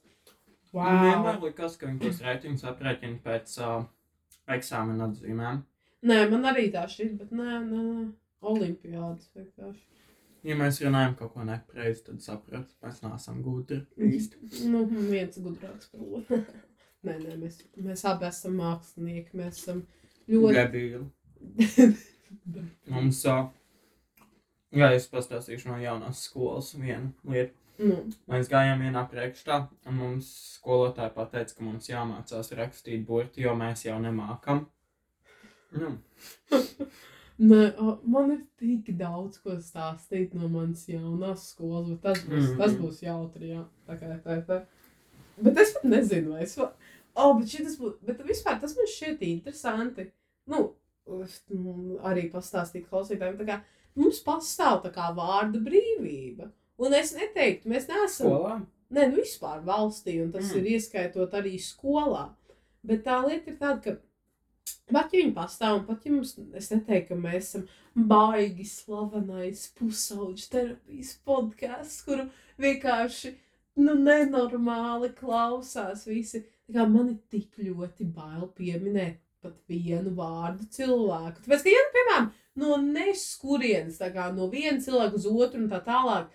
Man 0.73 0.99
vienmēr 1.01 1.39
wow. 1.39 1.47
likās, 1.47 1.77
ka 1.79 1.87
viņi 1.87 1.99
tos 2.03 2.19
rēķinus 2.21 2.63
aprēķina 2.69 3.17
pēc 3.23 3.53
uh, 3.65 3.85
eksāmena 4.53 5.07
atzīmēm. 5.09 5.63
Nē, 6.05 6.17
man 6.29 6.43
arī 6.51 6.67
tā 6.71 6.83
šķiet, 6.85 7.17
bet 7.17 7.31
nē, 7.31 7.55
nē, 7.65 7.81
nē. 7.81 8.11
Olimpiādas 8.43 9.31
vienkārši. 9.33 9.81
Ja 10.47 10.55
mēs 10.55 10.79
runājam 10.79 11.15
kaut 11.19 11.33
ko 11.35 11.43
nepareizi, 11.43 12.05
tad 12.05 12.23
sapratu, 12.23 12.71
mēs 12.85 13.01
neesam 13.03 13.41
gudri 13.43 13.81
īsti. 13.99 14.39
Nu, 14.71 14.85
viens 14.87 15.35
gudrāks 15.43 15.91
par 15.91 16.05
otru. 16.21 16.39
nē, 17.07 17.17
nē, 17.19 17.35
mēs, 17.41 17.59
mēs 17.83 18.03
abi 18.07 18.29
esam 18.29 18.55
mākslinieki. 18.61 19.35
Mēs 19.39 19.59
esam 19.63 19.81
ļoti. 20.31 20.53
Debīli. 20.55 21.03
Mums, 22.93 23.19
uh, 23.27 23.49
jā, 24.75 24.89
es 24.95 25.07
pastāstīšu 25.11 25.71
no 25.71 25.81
jaunās 25.83 26.23
skolas 26.29 26.71
vienu 26.79 27.11
lietu. 27.27 27.55
nu, 27.83 27.99
Mēs 28.31 28.49
gājām 28.51 28.81
vienā 28.83 29.03
priekšā, 29.11 29.59
un 29.87 29.99
mums 29.99 30.31
skolotāja 30.57 31.11
pateica, 31.15 31.53
ka 31.59 31.67
mums 31.67 31.91
jāmācās 31.91 32.51
rakstīt 32.57 33.05
burti, 33.07 33.43
jo 33.45 33.53
mēs 33.55 33.85
jau 33.85 33.99
nemākam. 34.03 34.65
Nu, 35.77 35.93
nē, 37.39 37.61
man 38.07 38.31
ir 38.31 38.41
tik 38.59 38.97
daudz 38.97 39.37
ko 39.43 39.51
stāstīt 39.61 40.33
no 40.33 40.47
manas 40.49 40.85
jaunās 40.89 41.53
skolas, 41.53 41.87
bet 41.89 42.01
tas 42.01 42.23
būs, 42.23 42.47
Mhm. 42.51 42.57
tas 42.57 42.73
būs 42.73 43.01
jautri. 43.03 43.49
Jā. 43.53 43.65
Tā 43.87 43.99
kā 43.99 44.19
tā, 44.23 44.45
tā. 44.45 44.65
Bet 45.41 45.57
es 45.57 45.73
pat 45.73 45.83
nezinu, 45.83 46.29
vai 46.33 46.41
es. 46.43 46.55
va- 46.57 46.73
O, 47.15 47.33
bet 47.39 47.47
būs. 47.77 47.95
Bet 48.05 48.19
vispār 48.25 48.59
tas 48.61 48.75
man 48.75 48.85
šķiet 48.85 49.19
interesanti. 49.21 50.11
Nu, 50.47 50.73
nu, 51.07 51.99
arī 52.03 52.31
pastāstīt 52.31 52.87
klausītājiem. 52.89 53.37
tā 53.37 53.45
kā 53.45 53.61
Mums 53.97 54.19
pastāv 54.23 54.83
tā 54.83 54.91
kā 54.93 55.07
vārda 55.15 55.57
brīvība. 55.57 56.51
Un 56.77 56.93
es 56.93 57.15
neteiktu, 57.15 57.65
mēs 57.65 57.87
neesam. 57.87 58.27
skolā. 58.29 58.65
Nē, 58.93 59.09
nu 59.09 59.17
vispār 59.17 59.63
valstī, 59.65 60.21
un 60.23 60.31
tas 60.31 60.43
Mm. 60.43 60.53
mm. 60.53 60.57
ir 60.65 60.77
ieskaitot 60.77 61.31
arī 61.33 61.55
skolā. 61.57 62.29
Bet 62.85 63.03
tā 63.03 63.25
lieta 63.27 63.47
ir 63.47 63.57
tāda, 63.57 63.81
ka 63.83 63.97
pat 64.91 65.13
ja 65.13 65.21
viņi 65.21 65.33
pastāv, 65.35 65.79
un 65.79 65.85
pat 65.87 66.05
ja 66.05 66.13
mums, 66.13 66.35
es 66.57 66.71
neteiktu, 66.73 67.13
ka 67.13 67.19
mēs 67.21 67.49
esam 67.51 67.67
baigi 68.09 68.65
slavenais 68.69 69.67
pusauģu 69.79 70.47
terapijas 70.53 71.13
podkāsts, 71.27 72.01
kuru 72.07 72.27
vienkārši 72.61 73.33
nu, 73.81 73.93
nenormāli 74.07 75.11
klausās 75.17 76.05
visi. 76.09 76.43
Tā 76.67 76.79
kā 76.79 76.87
man 76.91 77.13
ir 77.13 77.19
tik 77.31 77.61
ļoti 77.63 78.07
bail 78.11 78.49
pieminēt 78.57 79.21
pat 79.41 79.55
vienu 79.69 80.11
vārdu 80.17 80.65
cilvēku. 80.73 81.43
Tāpēc, 81.45 81.63
ka, 81.63 81.71
ja, 81.71 81.83
nu, 81.85 81.93
piemēram, 81.95 82.27
no 82.57 82.77
neskurienes, 82.81 83.99
tā 84.01 84.09
kā 84.13 84.27
no 84.35 84.49
viena 84.51 84.81
cilvēka 84.83 85.15
uz 85.19 85.27
otru 85.29 85.61
un 85.63 85.69
tā 85.71 85.79
tālāk, 85.85 86.27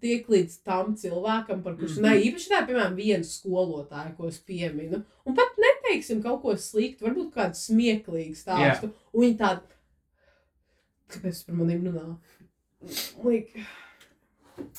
tiek 0.00 0.28
līdz 0.30 0.58
tam 0.62 0.92
cilvēkam, 1.00 1.64
par 1.64 1.74
kurš 1.80 1.96
Mhm. 1.98 2.04
ne 2.04 2.12
īpaši 2.28 2.50
tā, 2.52 2.60
piemēram, 2.68 2.94
viena 2.94 3.26
skolotāja, 3.26 4.14
ko 4.16 4.28
es 4.28 4.38
pieminu. 4.38 5.02
Un 5.26 5.34
pat 5.34 5.56
neteiksim 5.90 6.22
kaut 6.22 6.42
ko 6.44 6.54
sliktu, 6.56 7.06
varbūt 7.08 7.34
kādu 7.34 7.58
smieklīgu 7.58 8.38
stāstu. 8.38 8.90
Un 9.12 9.24
viņi 9.24 9.36
tādu, 9.40 9.66
kāpēc 11.10 11.44
par 11.46 11.58
maniem 11.58 11.86
runā? 11.88 12.06
Like, 13.24 13.66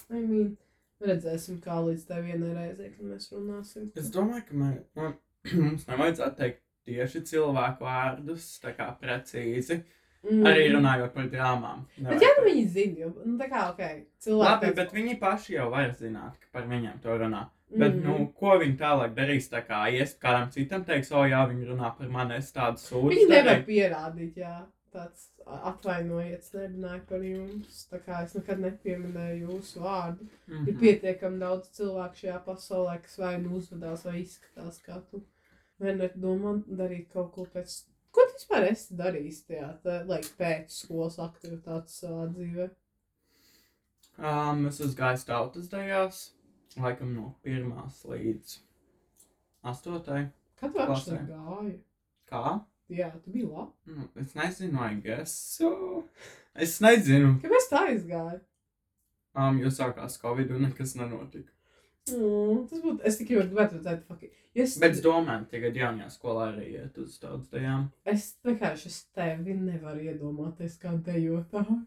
I 0.09 0.21
mean, 0.23 0.57
redzēsim, 1.03 1.59
kā 1.61 1.77
līdz 1.83 2.07
tai 2.07 2.21
vienai 2.25 2.55
reizei, 2.55 2.91
kad 2.95 3.05
mēs 3.05 3.31
runāsim. 3.33 3.91
Es 3.99 4.11
domāju, 4.13 4.47
ka 4.47 4.59
mē, 4.63 4.73
nu, 4.97 5.13
mums 5.65 5.87
nevajadzētu 5.89 6.39
teikt 6.39 6.61
tieši 6.87 7.25
cilvēku 7.29 7.85
vārdus, 7.85 8.53
tā 8.63 8.75
kā 8.77 8.91
precīzi. 9.01 9.83
Mm. 10.21 10.43
Arī 10.45 10.65
runājot 10.69 11.15
par 11.15 11.29
drāmām. 11.31 11.79
Bet, 11.97 12.21
ja 12.21 12.29
nu 12.37 12.43
viņi 12.45 12.65
zina, 12.69 12.99
jo, 13.07 13.07
nu, 13.25 13.39
tā 13.39 13.47
kā, 13.49 13.63
ok, 13.71 14.03
cilvēki. 14.21 14.51
Labi, 14.51 14.75
bet 14.77 14.93
viņi 14.93 15.15
paši 15.21 15.55
jau 15.55 15.71
var 15.73 15.95
zināt, 15.97 16.35
ka 16.37 16.51
par 16.59 16.67
viņiem 16.69 16.99
to 17.01 17.15
runā. 17.23 17.47
Bet, 17.77 17.95
Mhm. 17.95 18.03
nu, 18.03 18.33
ko 18.37 18.57
viņi 18.59 18.77
tālāk 18.77 19.13
darīs? 19.15 19.47
Tā 19.49 19.61
kā 19.65 19.85
ies 19.93 20.15
kādam 20.19 20.51
citam 20.51 20.83
teiks, 20.83 21.11
o, 21.11 21.23
jā, 21.23 21.47
viņi 21.47 21.67
runā 21.69 21.97
par 21.97 22.07
mani, 22.09 22.35
es 22.35 22.51
tādu 22.51 22.77
sūdzu. 22.77 23.11
Viņi 23.13 23.29
nevar 23.29 23.55
darīju." 23.55 23.65
pierādīt, 23.65 24.35
jā, 24.35 24.65
tāds 24.93 25.29
atvainojiet, 25.47 26.49
nerunāju 26.53 27.05
par 27.07 27.19
jums. 27.19 27.87
Tā 27.91 27.99
kā 28.05 28.23
es 28.23 28.33
nekad 28.33 28.59
nepieminēju 28.59 29.47
jūsu 29.47 29.79
vārdu. 29.85 30.27
Mhm. 30.47 30.67
Ir 30.67 30.73
pietiekami 30.83 31.39
daudz 31.39 31.69
cilvēku 31.77 32.15
šajā 32.23 32.43
pasaulē, 32.45 33.01
kas 33.01 33.17
vai 33.17 33.37
nu 33.37 33.57
uzvedās, 33.59 34.03
vai 34.05 34.21
izskatās 34.21 34.81
kā 34.85 35.01
tu. 35.09 35.23
Ne 35.79 35.93
domā 36.09 36.61
darīt 36.69 37.07
kaut 37.13 37.31
ko 37.33 37.45
pēc. 37.45 37.83
Ko 38.11 38.21
tu 38.27 38.33
vispār 38.35 38.69
esi 38.69 38.93
darījis 38.93 39.45
tajā, 39.47 39.81
tā, 39.81 40.05
like, 40.05 40.27
pēc 40.37 40.69
skolas 40.69 41.17
aktivitātes 41.17 42.03
savā 42.03 42.27
dzīvē? 42.35 42.69
Um, 44.19 44.67
es 44.67 44.79
gājis 44.95 45.25
tautas 45.25 45.69
dejās, 45.69 46.31
laikam 46.79 47.13
no 47.15 47.33
pirmās 47.43 48.03
līdz 48.07 48.57
astotai. 49.71 50.27
Kad 50.59 50.73
tu 50.73 50.79
Klasē. 50.85 51.17
gāji? 51.27 51.79
Kā? 52.29 52.59
Jā, 52.91 53.09
tu 53.23 53.31
biji 53.31 53.47
labi. 53.47 53.71
Nu, 53.95 54.07
es 54.19 54.33
nezinu, 54.35 54.79
I 54.83 54.99
guess. 55.01 55.33
So. 55.57 56.03
Es 56.53 56.77
nezinu. 56.83 57.37
Kāpēc 57.43 57.69
tā 57.71 57.85
aizgāja? 57.89 58.41
Um, 59.33 59.61
jo 59.63 59.71
sākās 59.71 60.17
Covid 60.19 60.51
un 60.51 60.65
nekas 60.67 60.95
nenotika. 60.99 61.51
Mm, 62.11 62.65
tas 62.67 62.81
būtu, 62.83 62.99
es 63.07 63.17
tikai 63.19 63.37
gribētu 63.45 63.77
redzēt, 63.77 64.01
fuck. 64.09 64.25
Ja 64.53 64.65
es, 64.65 64.73
Bet 64.81 64.97
es 64.97 65.03
domāju, 65.05 65.45
tagad 65.53 65.77
jaunajā 65.79 66.09
skolā 66.11 66.49
arī 66.51 66.65
iet 66.73 66.97
uz 66.99 67.13
tautas 67.21 67.47
dejām. 67.53 67.85
es 68.03 68.33
vienkārši 68.43 68.89
es 68.89 68.97
tevi 69.15 69.53
nevaru 69.55 70.03
iedomāties 70.11 70.75
kā 70.81 70.91
dejotāju. 71.05 71.77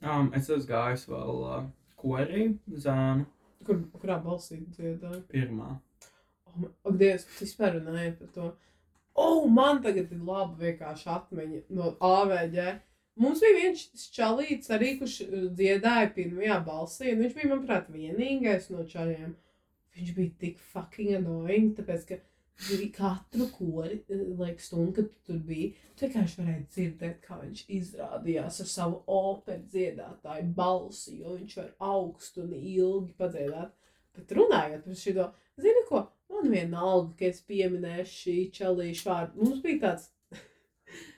Um, 0.00 0.30
es 0.32 0.48
esmu 0.48 0.64
gājis 0.70 1.04
vēl 1.10 1.42
uh, 1.44 1.66
korī, 2.00 2.46
zānu, 2.70 3.26
Kur, 3.66 3.80
kurā 4.00 4.18
balsī 4.22 4.60
dziedāja? 4.74 5.22
pirmā. 5.30 5.74
Oh, 6.50 6.66
ak, 6.86 6.96
Dievs, 7.00 7.26
tu 7.28 7.44
vispār 7.44 7.78
runāji 7.78 8.16
par 8.18 8.32
to. 8.34 8.50
Oh, 9.14 9.46
man 9.46 9.80
tagad 9.82 10.10
ir 10.12 10.26
laba 10.26 10.58
vienkārši 10.58 11.08
atmiņa 11.14 11.62
no 11.76 11.94
AVG. 12.02 12.66
Mums 13.22 13.42
bija 13.44 13.60
viens 13.60 14.06
čalīts 14.10 14.72
arī, 14.74 14.96
kurš 14.98 15.20
uh, 15.24 15.34
dziedāja 15.54 16.10
pirmajā 16.16 16.58
balsī, 16.66 17.12
un 17.12 17.22
viņš 17.22 17.36
bija, 17.36 17.50
manuprāt, 17.52 17.90
vienīgais 17.94 18.70
no 18.74 18.86
čaļiem. 18.90 19.36
Viņš 19.94 20.14
bija 20.16 20.38
tik 20.40 20.62
fucking 20.72 21.14
annoying, 21.20 21.70
tāpēc, 21.76 22.08
ka 22.08 22.18
katru 22.94 23.48
kori, 23.52 24.00
uh, 24.08 24.24
like, 24.38 24.62
stundu, 24.62 24.92
kad 24.94 25.08
tu 25.10 25.32
tur 25.32 25.40
biji, 25.48 25.74
tu 25.96 26.06
vienkārši 26.06 26.40
varēji 26.40 26.66
dzirdēt, 26.76 27.20
kā 27.26 27.40
viņš 27.42 27.64
izrādījās 27.78 28.60
ar 28.64 28.70
savu 28.70 29.02
operu 29.06 29.66
dziedātāju 29.72 30.52
balsi, 30.54 31.18
jo 31.20 31.34
viņš 31.38 31.56
var 31.60 31.70
augstu 31.92 32.44
un 32.46 32.54
ilgi 32.60 33.14
padziedāt. 33.18 33.74
Bet 34.14 34.34
runājot 34.38 34.84
par 34.86 35.00
šo, 35.00 35.28
zini 35.58 35.86
ko, 35.88 36.04
man 36.30 36.50
vienalga, 36.52 37.10
ka 37.18 37.26
es 37.26 37.40
pieminēšu 37.42 38.18
šī 38.22 38.36
čalīša 38.54 39.08
vārdu. 39.10 39.42
Mums 39.42 39.62
bija 39.64 39.80
tāds, 39.88 40.10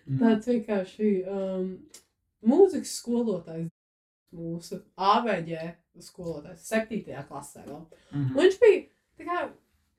Mm. 0.07 0.21
tāds 0.21 0.47
vienkārši 0.47 1.09
um, 1.27 1.65
mūzikas 2.47 2.93
skolotājs, 3.01 3.73
mūsu 4.37 4.79
AVG 4.95 5.57
skolotājs, 6.07 6.67
7. 6.71 7.01
klasē 7.27 7.65
vēl. 7.67 7.81
Mhm. 8.13 8.29
Un 8.31 8.39
viņš 8.39 8.59
bija, 8.63 8.85
tā 9.19 9.27
kā, 9.27 9.41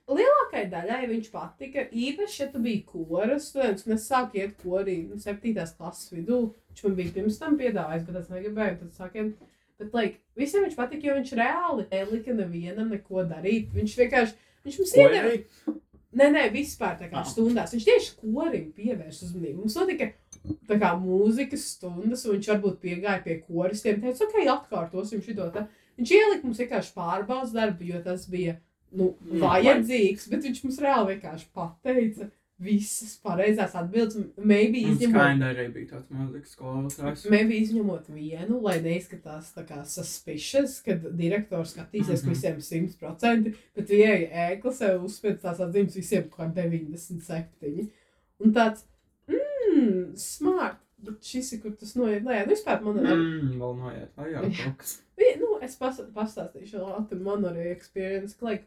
lielākai 0.07 0.63
daļai 0.71 1.07
viņš 1.11 1.29
patika, 1.33 1.83
īpaši, 1.91 2.39
ja 2.43 2.47
tu 2.53 2.61
biji 2.63 2.85
koras 2.87 3.49
students, 3.51 3.87
un 3.87 3.97
es 3.97 4.07
sāku 4.07 4.39
iet 4.39 4.55
korī, 4.63 5.01
nu, 5.09 5.19
7. 5.19 5.53
klases 5.77 6.11
vidū, 6.13 6.53
viņš 6.71 6.83
man 6.87 6.95
bija 6.99 7.15
pirms 7.17 7.39
tam 7.41 7.57
piedāvājis, 7.59 8.05
bet 8.07 8.21
es 8.21 8.29
negribēju, 8.31 8.77
tad 8.83 8.93
sākiem, 9.01 9.33
bet, 9.81 9.93
like, 9.97 10.21
visiem 10.39 10.63
viņš 10.63 10.77
patika, 10.79 11.09
jo 11.09 11.17
viņš 11.17 11.33
reāli 11.41 11.87
nelika 11.91 12.37
nevienam 12.37 12.93
neko 12.93 13.25
darīt, 13.27 13.73
viņš 13.75 13.97
vienkārši, 14.03 14.37
viņš 14.67 14.79
mums 14.79 14.95
iedeva? 14.95 15.75
Nē, 16.17 16.29
nē, 16.33 16.43
vispār 16.53 16.95
tā 16.97 17.09
kā 17.11 17.19
Ah. 17.19 17.25
stundās. 17.27 17.73
Viņš 17.75 17.83
tieši 17.85 18.13
korim 18.21 18.71
pievērš 18.73 19.19
uzmanību. 19.27 19.59
Mums 19.59 19.75
notika 19.75 20.07
tā 20.65 20.77
kā 20.79 20.93
mūzikas 20.97 21.65
stundas, 21.75 22.23
un 22.25 22.37
viņš 22.37 22.47
varbūt 22.47 22.79
piegāja 22.81 23.23
pie 23.23 23.35
koristiem. 23.43 23.99
Teica, 24.01 24.23
ok, 24.25 24.39
atkārtosim 24.55 25.21
šo 25.21 25.51
te. 25.53 25.67
Viņš 25.99 26.13
ielika 26.15 26.47
mums 26.47 26.57
vienkārši 26.63 26.93
pārbaudas 26.95 27.51
darbu, 27.53 27.83
jo 27.91 28.01
tas 28.01 28.25
bija 28.31 28.55
nu, 28.91 29.15
vajadzīgs, 29.41 30.29
bet 30.31 30.43
viņš 30.47 30.63
mums 30.63 30.79
reāli 30.83 31.15
vienkārši 31.15 31.47
pateica 31.53 32.29
visas 32.59 33.11
pareizās 33.21 33.75
atbildes. 33.77 34.15
Maybe 34.37 34.79
izņemot, 34.81 35.13
kinda 35.29 35.51
arī 35.53 35.67
bija 35.75 35.91
tāds 35.91 36.07
mūzikas 36.09 36.55
skolotājs. 36.55 37.29
maybe 37.29 37.53
izņemot 37.61 38.07
vienu, 38.09 38.61
lai 38.63 38.79
neizskatās 38.81 39.51
tā 39.53 39.61
kā 39.67 39.83
suspicious, 39.85 40.79
kad 40.83 41.05
direktors 41.17 41.75
skatīsies, 41.75 42.23
Mhm. 42.23 42.33
ka 42.33 42.57
visiem 42.57 42.89
100%, 42.97 43.53
bet 43.75 43.87
vienai 43.89 44.25
ēklasē 44.57 44.95
uzspēc 44.99 45.39
tās 45.41 45.59
atzīmes 45.59 45.93
visiem 45.95 46.23
kā 46.29 46.51
97. 46.53 47.91
Un 48.39 48.53
tāds, 48.53 48.83
mmm, 49.29 50.15
smart. 50.15 50.77
Bet 50.99 51.21
šis 51.21 51.51
ir, 51.53 51.59
kur 51.61 51.75
tas 51.77 51.91
noiet 51.93 52.23
lejā. 52.25 52.47
Nu, 52.47 52.55
vispār 52.55 52.81
man 52.81 52.97
ir. 52.97 53.11
Mm, 53.13 53.51
vēl 53.61 53.75
noiet, 53.77 54.09
vai 54.17 54.31
jā, 54.31 54.41
Jā. 54.41 54.63
kaut 54.63 54.77
kas. 54.81 54.95
Nu, 55.39 55.59
es 55.61 55.75
pas, 55.75 55.99
pastāstīšu 56.15 56.81
ātri 56.97 57.19
man 57.21 57.43
arī 57.45 57.67
experience. 57.69 58.33
Like, 58.41 58.63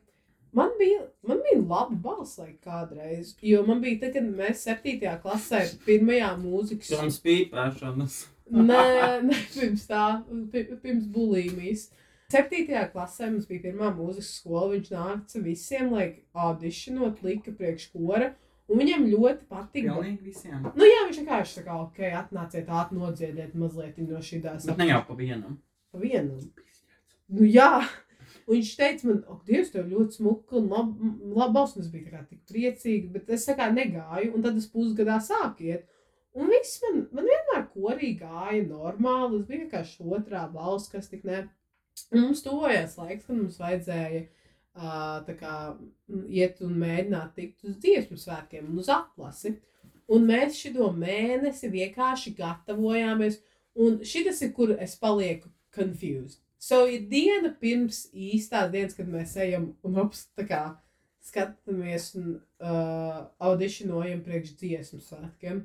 Man 0.52 0.71
bija, 0.78 1.04
man 1.23 1.38
bija 1.47 1.61
laba 1.62 1.95
balss, 1.95 2.40
kādreiz. 2.64 3.37
Jo 3.42 3.62
man 3.66 3.80
bija, 3.80 4.00
tad, 4.00 4.12
kad 4.16 4.25
mēs 4.35 4.64
7. 4.66 4.99
klasē, 5.23 5.61
pirmajā 5.87 6.33
mūzikas 6.42 6.90
Pirms 6.90 7.21
pīpēšanas. 7.23 8.16
Nē, 8.50 9.23
ne, 9.23 9.37
pirms 9.54 9.85
tā, 9.87 10.04
pi- 10.50 10.66
pirms 10.83 11.07
bulīmijas. 11.14 11.85
Septītajā 12.30 12.88
klasē 12.92 13.28
mums 13.30 13.47
bija 13.50 13.62
pirmā 13.69 13.92
mūzikas 13.95 14.33
skola. 14.40 14.73
Viņš 14.75 14.90
nāca 14.95 15.42
visiem, 15.45 15.92
lai 15.95 16.09
auditionot, 16.35 17.23
lika 17.26 17.54
priekš 17.54 17.88
kora. 17.95 18.33
Un 18.71 18.78
viņam 18.78 19.07
ļoti 19.11 19.47
patika. 19.50 19.95
Pilnīgi 19.97 20.23
visiem. 20.33 20.61
Nu, 20.78 20.87
jā, 20.87 21.00
viņš 21.09 21.16
vienkārši 21.23 21.57
tā 21.59 21.64
kā, 21.66 21.78
ok, 21.87 21.99
atnāciet, 22.25 22.69
atnodziediet 22.83 23.54
mazliet 23.59 23.97
no 23.99 24.19
šī 24.23 24.42
tās 24.45 24.66
Bet 24.66 24.78
ne 24.78 24.87
jau 24.92 25.00
pa 25.09 25.14
vienam. 25.19 25.57
pa 25.90 25.99
vienam. 25.99 26.38
Nu, 27.30 27.47
jā. 27.47 27.71
Un 28.50 28.57
viņš 28.57 28.71
teica, 28.75 29.07
man, 29.07 29.19
ak, 29.30 29.42
Dievs, 29.47 29.69
tev 29.71 29.92
ļoti 29.92 30.16
smuka 30.19 30.57
un 30.59 30.64
laba 30.73 31.11
lab 31.38 31.52
balss. 31.54 31.76
Es 31.78 31.87
biju 31.92 32.09
tā 32.09 32.16
kā 32.16 32.25
tik 32.26 32.40
priecīga, 32.50 33.12
bet 33.14 33.30
es 33.37 33.45
tā 33.47 33.54
kā 33.54 33.69
negāju. 33.71 34.33
Un 34.35 34.42
tad 34.42 34.59
es 34.59 34.66
pusgadā 34.73 35.21
sāku 35.23 35.69
iet. 35.69 35.85
Un 36.35 36.50
viss 36.50 36.80
man, 36.83 37.04
man 37.14 37.30
vienmēr 37.30 37.69
korī 37.71 38.11
gāja 38.19 38.64
normāli. 38.66 39.38
Es 39.38 39.47
biju 39.47 39.69
vienkārši 39.69 40.09
otrā 40.16 40.42
balss, 40.50 40.90
kas 40.90 41.07
tik 41.12 41.23
ne. 41.30 41.45
Un 42.11 42.25
mums 42.25 42.42
tuvojās 42.42 42.99
laiks, 42.99 43.28
kad 43.28 43.38
mums 43.38 43.62
vajadzēja 43.62 44.25
uh, 44.26 45.30
kā 45.38 45.54
iet 46.26 46.59
un 46.66 46.75
mēģināt 46.83 47.38
tikt 47.38 47.71
uz 47.71 47.78
dziesmu 47.87 48.19
svētkiem 48.19 48.66
un 48.66 48.83
uz 48.83 48.90
atlasi. 48.90 49.61
Un 50.11 50.26
mēs 50.26 50.59
šo 50.59 50.90
mēnesi 50.90 51.71
vienkārši 51.71 52.35
gatavojāmies. 52.42 53.38
Un 53.78 54.02
šis 54.02 54.42
ir, 54.42 54.57
kur 54.59 54.75
es 54.75 54.99
palieku 54.99 55.54
confused. 55.71 56.42
So 56.61 56.85
ir 56.93 57.07
diena 57.09 57.55
pirms 57.57 58.05
īstās 58.12 58.69
dienas, 58.73 58.93
kad 58.97 59.09
mēs 59.09 59.33
ejam 59.40 59.71
un 59.87 60.00
tā 60.37 60.45
kā 60.45 60.61
skatāmies 61.25 62.11
un 62.19 62.35
uh, 62.37 63.23
auditionojam 63.40 64.21
priekš 64.25 64.55
dziesmu 64.61 65.00
svētkiem. 65.05 65.62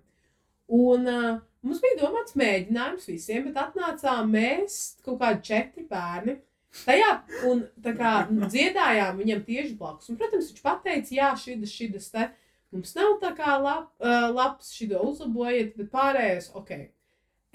Un 0.76 1.10
uh, 1.12 1.38
mums 1.66 1.82
bija 1.84 2.00
domāts 2.00 2.38
mēģinājums 2.40 3.10
visiem, 3.12 3.50
bet 3.50 3.60
atnācām 3.60 4.32
mēs, 4.34 4.98
kaut 5.06 5.20
kādi 5.22 5.44
četri 5.52 5.86
bērni. 5.90 6.40
Tajā 6.76 7.12
un 7.48 7.64
tā 7.84 7.94
kā 7.96 8.16
dziedājām 8.32 9.20
viņam 9.22 9.46
tieši 9.46 9.78
blakus. 9.80 10.10
Un, 10.12 10.20
protams, 10.20 10.50
viņš 10.52 10.64
pateica, 10.64 11.16
jā, 11.16 11.30
šis, 11.40 11.72
šis 11.72 12.12
te 12.12 12.30
mums 12.76 12.92
nav 12.98 13.16
tā 13.22 13.32
kā 13.36 13.56
lab, 13.60 13.88
uh, 14.04 14.28
labs, 14.32 14.74
šito 14.76 15.00
uzlabojiet, 15.08 15.76
bet 15.80 15.92
pārējais, 15.92 16.52
ok. 16.56 16.74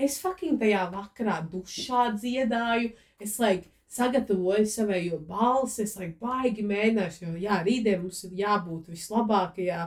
Es 0.00 0.16
fucking 0.22 0.56
tajā 0.60 0.86
vakarā 0.94 1.40
dušā 1.52 2.10
dziedāju, 2.16 2.94
es 3.20 3.36
like, 3.42 3.68
sagatavoju 3.90 4.68
savējo 4.70 5.18
balsi, 5.28 5.84
es 5.84 5.96
like, 5.98 6.16
baigi 6.22 6.64
mēģināšu, 6.66 7.26
jo 7.26 7.42
jā, 7.42 7.58
rītdien 7.66 8.04
mums 8.04 8.22
ir 8.28 8.38
jābūt 8.38 8.88
vislabākajā 8.94 9.82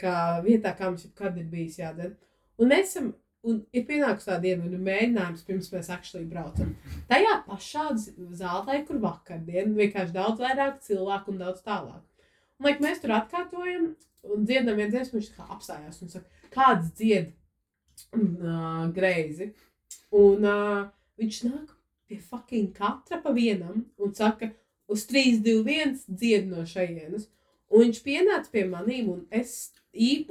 kā, 0.00 0.16
vietā, 0.44 0.74
kā 0.74 0.90
mums 0.90 1.04
jebkad 1.06 1.38
ir 1.38 1.48
bijis 1.52 1.78
jādara. 1.78 2.16
Un 2.58 2.72
mēs 2.72 2.90
esam, 2.94 3.12
un 3.46 3.60
ir 3.76 3.84
pienākusi 3.86 4.30
tā 4.30 4.40
diena, 4.42 4.64
un 4.66 4.74
ir 4.74 4.82
mēģinājums 4.88 5.46
pirms 5.46 5.70
mēs 5.74 5.90
actually 5.94 6.26
braucam. 6.28 6.74
Tajā 7.10 7.36
pašā 7.46 7.86
zālē, 8.40 8.80
kur 8.88 8.98
vakardien, 9.04 9.76
vienkārši 9.78 10.16
daudz 10.16 10.42
vairāk 10.42 10.80
cilvēku 10.88 11.34
un 11.34 11.42
daudz 11.44 11.62
tālāk. 11.66 12.02
Un, 12.58 12.66
like, 12.66 12.82
mēs 12.82 13.04
tur 13.04 13.14
atkārtojam 13.14 13.92
un 14.26 14.48
dziedam 14.48 14.80
viens 14.80 14.94
dziesmu, 14.94 15.20
viņš 15.20 15.34
kā 15.36 15.46
apstājās 15.54 16.02
un 16.02 16.10
saka, 16.16 16.48
kāds 16.54 16.90
dzied 16.98 17.30
uh, 18.18 18.86
greizi. 18.94 19.52
Un 20.14 20.46
uh, 20.48 20.86
viņš 21.20 21.42
nāk 21.48 21.74
pie 22.08 22.20
fucking 22.24 22.72
katra 22.76 23.20
pa 23.22 23.32
vienam 23.36 23.84
un 24.00 24.14
saka, 24.16 24.52
uz 24.88 25.04
3, 25.10 25.42
2, 25.44 25.64
1 25.68 25.98
dzied 26.08 26.48
no 26.48 26.64
šejienes. 26.66 27.28
Un 27.68 27.84
viņš 27.84 28.00
pienāca 28.00 28.48
pie 28.52 28.64
maniem, 28.64 29.10
un, 29.12 29.24
es, 29.28 29.74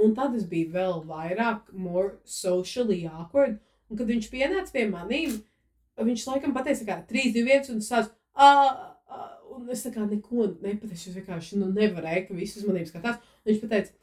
un 0.01 0.15
tad 0.17 0.33
es 0.37 0.47
biju 0.49 0.71
vēl 0.73 1.03
vairāk, 1.05 1.69
more 1.73 2.15
socially 2.25 3.03
awkward. 3.05 3.59
Un 3.87 3.99
kad 3.99 4.09
viņš 4.09 4.29
pienāca 4.33 4.73
pie 4.73 4.87
maniem, 4.89 5.37
viņš 6.01 6.25
laikam 6.31 6.55
pateica, 6.55 6.87
ka 6.87 6.97
3, 7.11 7.29
2, 7.37 7.45
1 7.59 7.75
un 7.75 7.83
sāc. 7.85 8.09
Uh, 8.33 8.73
uh, 9.13 9.29
un 9.53 9.69
es 9.73 9.85
tā 9.85 9.93
kā 9.93 10.05
neko 10.05 10.49
nepateicu, 10.63 11.11
es 11.11 11.19
vienkārši 11.19 11.61
nu, 11.61 11.69
nevarēju, 11.77 12.25
ka 12.27 12.37
visi 12.37 12.59
uz 12.59 12.67
maniem 12.67 12.89
skatās. 12.89 13.21
Un 13.43 13.51
viņš 13.51 13.63
pateica, 13.63 13.93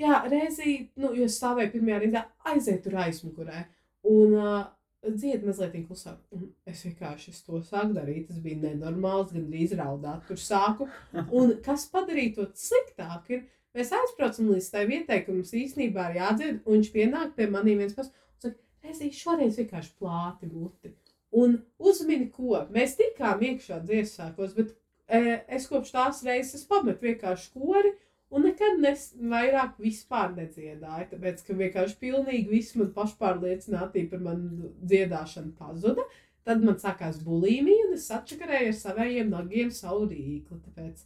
jā, 0.00 0.22
reizi, 0.30 0.76
nu, 1.00 1.12
jo 1.16 1.26
es 1.28 1.38
stāvēju 1.40 1.74
pirmajā 1.74 1.98
rindā, 2.04 2.24
aiziet 2.52 2.82
tur 2.84 2.96
aizmugurē. 3.02 3.66
Un 4.08 4.36
uh, 4.38 4.62
dzied 5.02 5.44
mazliet 5.46 5.74
klusāk. 5.88 6.18
Un 6.34 6.46
es 6.68 6.84
vienkārši 6.86 7.32
es 7.32 7.42
to 7.46 7.60
sāku 7.66 7.96
darīt. 7.96 8.28
Tas 8.28 8.38
bija 8.42 8.60
nenormāls, 8.62 9.32
gandrīz 9.34 9.74
raudāt. 9.78 10.24
Tur 10.28 10.40
sāku. 10.40 10.88
Un 11.34 11.56
kas 11.64 11.88
padarīja 11.92 12.36
to 12.38 12.48
sliktāk, 12.58 13.30
ir, 13.34 13.44
mēs 13.76 13.92
aizbraucam 13.98 14.52
līdz 14.52 14.70
tai 14.74 14.84
vietai, 14.90 15.22
ka 15.26 15.34
mums 15.34 15.54
īstenībā 15.58 16.10
ir 16.10 16.20
jādzied. 16.20 16.60
Un 16.64 16.78
viņš 16.78 16.92
pienāk 16.94 17.34
pie 17.38 17.48
maniem 17.50 17.82
viens 17.82 17.96
pats 17.98 18.12
saka, 18.42 18.58
reizē 18.84 19.10
šoreiz 19.16 19.58
vienkārši 19.58 19.96
plāti 19.98 20.50
muti. 20.52 20.94
Un 21.32 21.56
uzmini, 21.80 22.28
ko 22.30 22.60
mēs 22.72 22.98
tikām 22.98 23.42
iekšā 23.42 23.80
dziesmākos, 23.86 24.54
bet 24.54 24.74
e, 25.08 25.40
es 25.56 25.64
kopš 25.70 25.94
tās 25.94 26.20
reizes 26.26 26.66
pametu 26.68 27.08
vienkārši 27.08 27.54
kori. 27.56 27.94
Un 28.32 28.46
nekad 28.48 28.80
nes, 28.80 29.10
vairāk 29.32 29.76
vispār 29.82 30.32
nedziedāju, 30.36 31.08
tāpēc, 31.10 31.42
ka 31.46 31.56
vienkārši 31.58 31.98
pilnīgi 32.00 32.48
viss 32.48 32.76
man 32.80 32.92
pašpārliecinātība 32.96 34.14
par 34.14 34.22
manu 34.30 34.72
dziedāšanu 34.80 35.52
pazuda. 35.58 36.06
Tad 36.48 36.64
man 36.64 36.78
sākās 36.80 37.20
bulīmija, 37.22 37.90
un 37.90 37.98
es 37.98 38.08
atšakarēju 38.10 38.72
ar 38.72 38.78
saviem 38.78 39.30
nagiem 39.30 39.70
savu 39.74 40.08
rīkli. 40.10 40.58
Tāpēc 40.64 41.04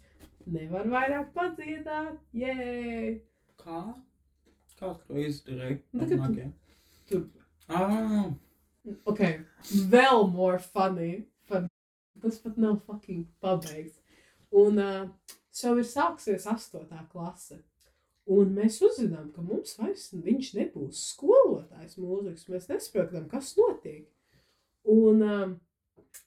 nevar 0.55 0.89
vairāk 0.93 1.35
padziedāt. 1.37 2.17
Jē! 2.33 3.19
Kā? 3.61 3.83
Kā 4.79 4.95
to 4.95 5.21
izdarīja? 5.21 5.83
Nu, 5.93 6.09
tagad 6.09 6.41
tur. 7.11 7.27
Ah, 7.67 8.31
Ok, 9.05 9.21
vēl 9.91 10.29
more 10.31 10.59
funny. 10.63 11.27
Fun. 11.51 11.67
Tas 12.23 12.39
pat 12.43 12.59
nav 12.61 12.77
fucking 12.87 13.25
pabeigts. 13.43 13.99
Un 14.55 14.79
uh, 14.79 15.09
jau 15.65 15.77
ir 15.81 15.89
sāksies 15.89 16.47
astotā 16.51 17.05
klase. 17.13 17.61
Un 18.27 18.57
mēs 18.57 18.81
uzzinām, 18.83 19.29
ka 19.35 19.45
mums 19.47 19.77
vairs 19.79 20.09
viņš 20.11 20.51
nebūs 20.57 21.03
skolotājs 21.13 21.95
mūzikas. 22.03 22.49
Mēs 22.51 22.67
nesaprotam, 22.73 23.29
kas 23.31 23.53
notiek. 23.59 24.09
Un 24.91 25.23
um, 25.23 25.55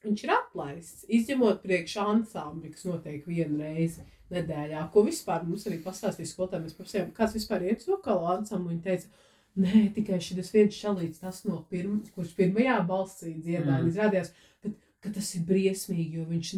viņš 0.06 0.24
ir 0.24 0.32
atlaists, 0.36 1.08
izņemot 1.12 1.60
priekšā 1.64 2.06
ansambli, 2.14 2.72
kas 2.72 2.88
notiek 2.88 3.28
vienu 3.28 3.60
reizi 3.60 4.06
nedēļā. 4.34 4.86
Ko 4.94 5.04
vispār 5.08 5.44
mums 5.48 5.66
arī 5.68 5.82
pastāstīja 5.84 6.32
skolotājiem. 6.32 6.70
Prasījām, 6.78 7.12
kāds 7.18 7.36
vispār 7.36 7.66
ir 7.68 7.80
vokāla 7.88 8.38
ansambli. 8.38 8.78
Viņi 8.78 8.86
teica, 8.86 9.28
nē, 9.60 9.84
tikai 9.98 10.22
šis 10.24 10.54
viens 10.56 10.78
šalīts, 10.80 11.24
tas 11.24 11.44
no 11.48 11.64
pirm, 11.72 12.00
kurš 12.16 12.36
pirmajā 12.38 12.80
balsī 12.88 13.36
dziedāja. 13.36 13.82
Mm. 13.82 13.92
Izrādījās, 13.92 14.32
ka, 14.64 14.74
ka 15.04 15.12
tas 15.16 15.30
ir 15.38 15.46
briesmīgi, 15.48 16.20
jo 16.20 16.26
viņš 16.28 16.50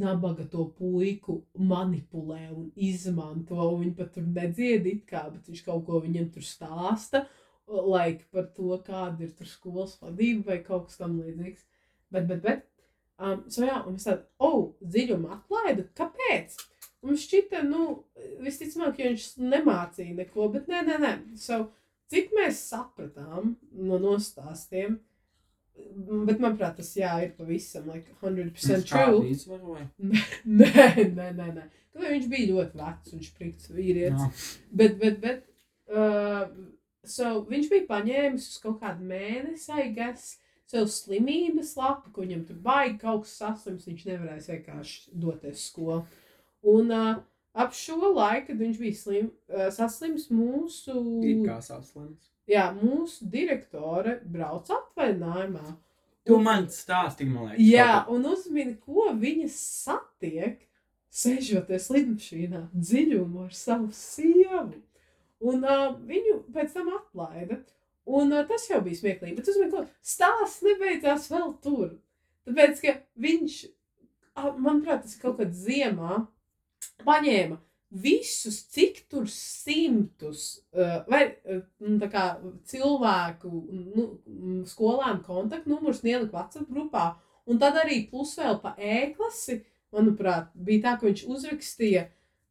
nabaga 0.00 0.46
to 0.48 0.64
puiku 0.78 1.40
manipulē 1.58 2.46
un 2.54 2.70
izmanto. 2.76 3.58
Un 3.60 3.84
viņi 3.84 3.96
pat 3.98 4.14
tur 4.14 4.26
nedzied 4.26 4.88
kā, 5.08 5.26
bet 5.32 5.50
viņš 5.50 5.62
kaut 5.66 5.84
ko 5.88 6.00
viņam 6.04 6.30
tur 6.34 6.46
stāsta. 6.46 7.26
Like, 7.70 8.26
par 8.34 8.48
to, 8.56 8.72
kāda 8.86 9.22
ir 9.22 9.34
tur 9.36 9.46
skolas 9.46 9.94
vadība 10.00 10.52
vai 10.52 10.58
kaut 10.64 10.88
kas 10.88 10.98
tam 10.98 11.20
līdzīgs. 11.20 11.68
Bet, 12.10 12.24
bet, 12.26 12.40
bet, 12.42 12.64
um, 13.22 13.44
so 13.52 13.62
jā, 13.62 13.76
un 13.86 14.00
es 14.00 14.08
tādu, 14.08 14.24
oh, 14.42 14.72
dziļumu 14.82 15.30
atlaidu, 15.36 15.84
kāpēc? 15.94 16.56
Un 17.06 17.16
šķita, 17.20 17.62
nu, 17.68 17.84
visticamāk, 18.42 18.98
jo 18.98 19.12
viņš 19.12 19.28
nemācīja 19.40 20.16
neko, 20.18 20.48
bet 20.56 20.66
nē, 20.72 20.82
nē, 20.88 20.96
nē. 21.04 21.12
So, 21.38 21.62
cik 22.10 22.34
mēs 22.36 22.64
sapratām 22.72 23.54
no 23.78 24.00
nostāstiem, 24.02 24.98
bet 26.28 26.40
manuprāt, 26.40 26.76
tas 26.78 26.90
jā, 26.96 27.12
ir 27.24 27.34
pavisam, 27.38 27.86
like, 27.90 28.14
100% 28.22 28.88
true. 28.88 29.20
Nē, 30.60 31.06
nē, 31.16 31.30
nē, 31.36 31.48
nē. 31.56 31.68
Nu, 31.94 32.04
viņš 32.06 32.28
bija 32.30 32.52
ļoti 32.52 32.78
vecs 32.78 33.14
un 33.16 33.24
sprigts 33.26 33.70
vīrietis. 33.74 34.20
Jā. 34.22 34.68
Bet, 34.82 35.00
bet, 35.00 35.18
bet 35.22 35.42
uh, 35.90 36.44
so, 37.06 37.40
viņš 37.48 37.72
bija 37.72 37.88
paņēmis 37.88 38.46
uz 38.52 38.60
kaut 38.62 38.78
kādu 38.82 39.08
mēnesi, 39.10 39.88
guess, 39.96 40.36
sev 40.70 40.86
slimības 40.92 41.74
lapu, 41.78 42.12
ka 42.14 42.22
viņam 42.22 42.44
tur 42.48 42.60
baigi 42.62 43.00
kaut 43.02 43.26
kas 43.26 43.34
saslims, 43.40 43.88
viņš 43.90 44.06
nevarēs 44.06 44.50
vienkārši 44.52 45.18
doties 45.24 45.66
skolā. 45.66 46.00
Un 46.70 46.94
uh, 46.94 47.14
ap 47.58 47.74
šo 47.74 47.98
laiku, 48.14 48.52
kad 48.52 48.60
viņš 48.62 48.82
bija 48.82 48.98
slim, 49.00 49.30
uh, 49.50 49.66
saslims, 49.74 50.28
mūsu, 50.30 50.94
It 51.26 51.42
kā 51.48 51.58
saslims. 51.64 52.30
Jā, 52.50 52.66
mūsu 52.76 53.28
direktore 53.30 54.18
brauc 54.26 54.68
atvaļinājumā. 54.74 55.76
Tu 56.28 56.36
man 56.42 56.66
stāstīji, 56.70 57.30
man 57.32 57.50
liekas. 57.50 57.62
Jā, 57.64 57.92
kaut 58.04 58.12
un 58.12 58.26
uzmini, 58.30 58.76
ko 58.84 59.08
viņa 59.16 59.48
satiek, 59.54 60.60
sēžoties 61.10 61.88
lidmašīnā 61.90 62.66
dziļumā 62.74 63.48
ar 63.48 63.56
savu 63.56 63.88
sievu. 63.96 64.82
Un 65.40 65.64
uh, 65.64 65.86
viņu 66.06 66.42
pēc 66.52 66.74
tam 66.76 66.92
atlaida. 66.98 67.62
Un 68.10 68.34
uh, 68.34 68.44
tas 68.48 68.68
jau 68.68 68.82
bija 68.84 69.00
smieklīgi. 69.00 69.38
Bet 69.38 69.48
uzmini, 69.48 69.72
ko 69.72 69.86
stāsts 70.04 70.60
nebeidzās 70.66 71.30
vēl 71.32 71.54
tur. 71.64 71.96
Tāpēc, 72.48 72.84
ka 72.84 72.94
viņš, 73.24 73.56
uh, 74.36 74.52
manuprāt, 74.60 75.06
tas 75.06 75.16
ir 75.16 75.24
kaut 75.24 75.40
kad 75.40 75.56
ziemā. 75.56 76.26
paņēma 77.04 77.56
visus, 77.90 78.60
cik 78.70 79.02
tur 79.10 79.26
simtus 79.30 80.60
uh, 80.74 81.00
vai 81.10 81.24
uh, 81.50 82.06
kā 82.12 82.24
cilvēku 82.70 83.50
nu, 83.50 84.06
skolēnu 84.70 85.24
kontaktnumurus 85.26 86.04
ielika 86.06 86.36
WhatsApp 86.36 86.70
grupā. 86.70 87.10
Un 87.50 87.58
tad 87.58 87.78
arī 87.80 88.04
plus 88.10 88.36
vēl 88.38 88.60
pa 88.62 88.76
e-klasi, 88.78 89.62
manuprāt, 89.90 90.52
bija 90.54 90.84
tā, 90.84 90.96
ka 91.00 91.08
viņš 91.08 91.24
uzrakstīja 91.26 92.06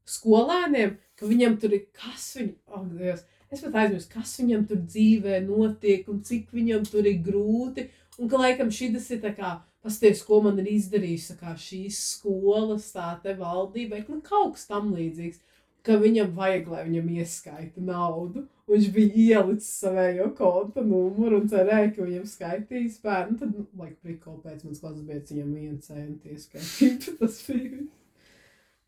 skolēniem, 0.10 0.98
ka 1.16 1.30
viņam 1.30 1.56
tur 1.62 1.76
ir 1.78 1.86
kas 1.96 2.34
viņa, 2.36 2.56
oh, 2.74 2.84
Dievs, 3.00 3.24
es 3.50 3.64
pat 3.64 3.78
aizmirsu, 3.84 4.12
kas 4.12 4.36
viņam 4.42 4.66
tur 4.68 4.82
dzīvē 4.84 5.40
notiek 5.46 6.08
un 6.12 6.20
cik 6.26 6.52
viņam 6.56 6.84
tur 6.90 7.08
ir 7.08 7.22
grūti. 7.24 7.88
Un 8.20 8.28
ka 8.28 8.42
laikam 8.42 8.72
šis 8.74 9.08
ir 9.16 9.22
tā 9.24 9.32
kā 9.38 9.56
pasties, 9.84 10.24
ko 10.28 10.42
man 10.46 10.60
ir 10.62 10.72
izdarījis 10.74 11.32
kā 11.40 11.56
šīs 11.60 12.00
skolas, 12.16 12.90
tā 12.96 13.14
te 13.24 13.36
valdība, 13.40 14.02
nu, 14.10 14.22
kaut 14.26 14.58
kas 14.58 14.68
tam 14.70 14.94
līdzīgs. 14.96 15.46
Ka 15.88 15.96
viņam 15.96 16.34
vajag, 16.36 16.66
lai 16.68 16.82
viņam 16.90 17.06
ieskaita 17.22 17.82
naudu. 17.88 18.44
Viņš 18.70 18.90
bija 18.94 19.40
ielicis 19.40 19.70
savējo 19.80 20.26
konta 20.38 20.84
numuru 20.86 21.40
un 21.40 21.48
cerēja, 21.50 21.94
ka 21.96 22.04
viņam 22.04 22.26
skaitīs 22.28 23.00
bērnu. 23.02 23.38
Tad, 23.40 23.54
nu, 23.56 23.64
laik, 23.80 23.96
prikol 24.04 24.42
pēc 24.44 24.66
manas 24.66 24.84
klases 24.84 25.06
beidz 25.08 25.32
viņam 25.32 25.56
vienu 25.56 25.80
centu 25.88 26.34
ieskaitīt. 26.36 27.08
Tas 27.22 27.40
bija. 27.48 27.86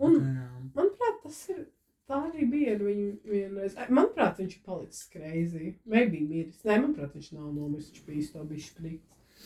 Un, 0.01 0.19
Jā. 0.19 0.49
manuprāt, 0.75 1.23
tas 1.23 1.39
ir. 1.53 1.65
Tā 2.11 2.17
arī 2.27 2.43
bija 2.51 2.75
ar 2.75 2.81
viņu 2.83 3.09
vienreiz. 3.31 3.75
Manuprāt, 3.87 4.39
viņš 4.41 4.55
ir 4.57 4.63
palicis 4.67 5.09
greizi. 5.13 5.73
Vai 5.87 6.07
bija 6.11 6.27
miris? 6.27 6.63
Nē, 6.67 6.81
manuprāt, 6.81 7.13
viņš 7.15 7.29
nav 7.37 7.51
nomiris. 7.55 7.91
Viņš 7.93 8.07
bija 8.07 8.23
īstenībā 8.25 8.47
bijis 8.49 8.71
sprīgs. 8.73 9.37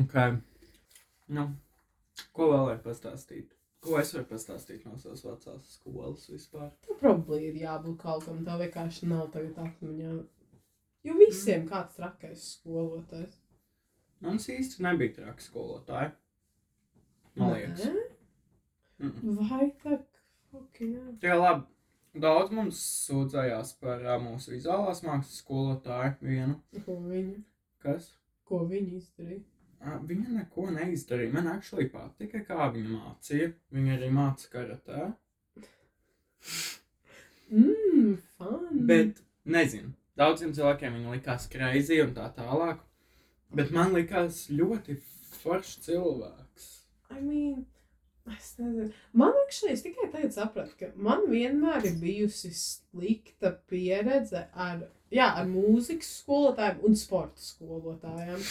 Ok. 0.00 0.16
Nu, 1.30 1.46
ko 2.36 2.50
vēl 2.52 2.66
var 2.68 2.82
pastāstīt? 2.84 3.54
Ko 3.84 3.96
es 4.00 4.12
varu 4.12 4.26
pastāstīt 4.28 4.84
no 4.84 4.98
savas 5.00 5.22
vecās 5.24 5.74
skolas 5.78 6.26
vispār? 6.28 6.68
Tev 6.84 6.98
probably 7.00 7.46
ir 7.48 7.60
jābūt 7.62 7.96
kaut 8.02 8.26
kam 8.26 8.42
tā 8.44 8.58
vienkārši 8.60 9.08
nav 9.08 9.30
tagad 9.34 9.56
atmiņā. 9.64 10.16
Jo 11.08 11.16
visiem 11.16 11.62
mm. 11.62 11.68
kāds 11.70 11.96
trakais 11.96 12.44
skolotājs. 12.58 13.38
Mums 14.20 14.50
īsti 14.52 14.84
nebija 14.84 15.14
traki 15.16 15.46
skolotāji. 15.46 16.10
Man 17.40 17.54
liekas. 17.54 17.86
Mm 18.98 19.10
-mm. 19.10 19.48
Vai 19.48 19.70
tā? 19.82 20.00
Hell. 20.52 21.16
Jā, 21.22 21.36
labi. 21.38 21.66
Daudz 22.20 22.50
mums 22.50 22.78
sūdzējās 23.06 23.76
par 23.80 24.00
uh, 24.02 24.16
mūsu 24.22 24.50
vizuālās 24.50 25.02
mākslas 25.06 25.36
skolotāju 25.44 26.16
vienu. 26.20 26.56
Ko 26.84 26.96
viņa, 27.04 27.36
Kas? 27.84 28.08
ko 28.44 28.64
viņa 28.66 28.96
izdarīja? 28.98 29.44
Viņa 29.80 30.34
neko 30.34 30.66
neizdarīja. 30.74 31.32
Man 31.32 31.48
actually 31.54 31.88
patika, 31.88 32.42
kā 32.44 32.68
viņa 32.74 32.90
mācīja. 32.98 33.52
Viņa 33.72 33.94
arī 33.96 34.10
māca 34.12 34.50
karatē. 34.52 35.06
Mmm, 37.50 38.18
fun. 38.36 38.82
Bet, 38.90 39.22
nezinu, 39.48 39.94
daudziem 40.20 40.52
cilvēkiem 40.56 40.98
viņa 40.98 41.14
likās 41.16 41.48
greizi 41.52 42.00
un 42.04 42.12
tā 42.16 42.28
tālāk. 42.36 42.82
Bet 43.56 43.72
man 43.74 43.96
likās 43.96 44.44
ļoti 44.52 44.98
foršs 45.40 45.80
cilvēks. 45.86 46.68
I 47.10 47.22
mean, 47.24 47.64
es 48.30 48.52
nezinu. 48.60 48.92
Man 49.16 49.32
actually, 49.46 49.72
es 49.74 49.82
tikai 49.82 50.10
tagad 50.12 50.36
sapratu, 50.36 50.76
ka 50.78 50.90
man 50.94 51.24
vienmēr 51.32 51.88
ir 51.88 51.96
bijusi 52.02 52.52
slikta 52.54 53.54
pieredze 53.72 54.44
ar, 54.52 54.84
jā, 55.10 55.32
ar 55.32 55.48
mūzikas 55.48 56.12
skolotājiem 56.20 56.84
un 56.86 57.00
sporta 57.00 57.42
skolotājiem. 57.48 58.44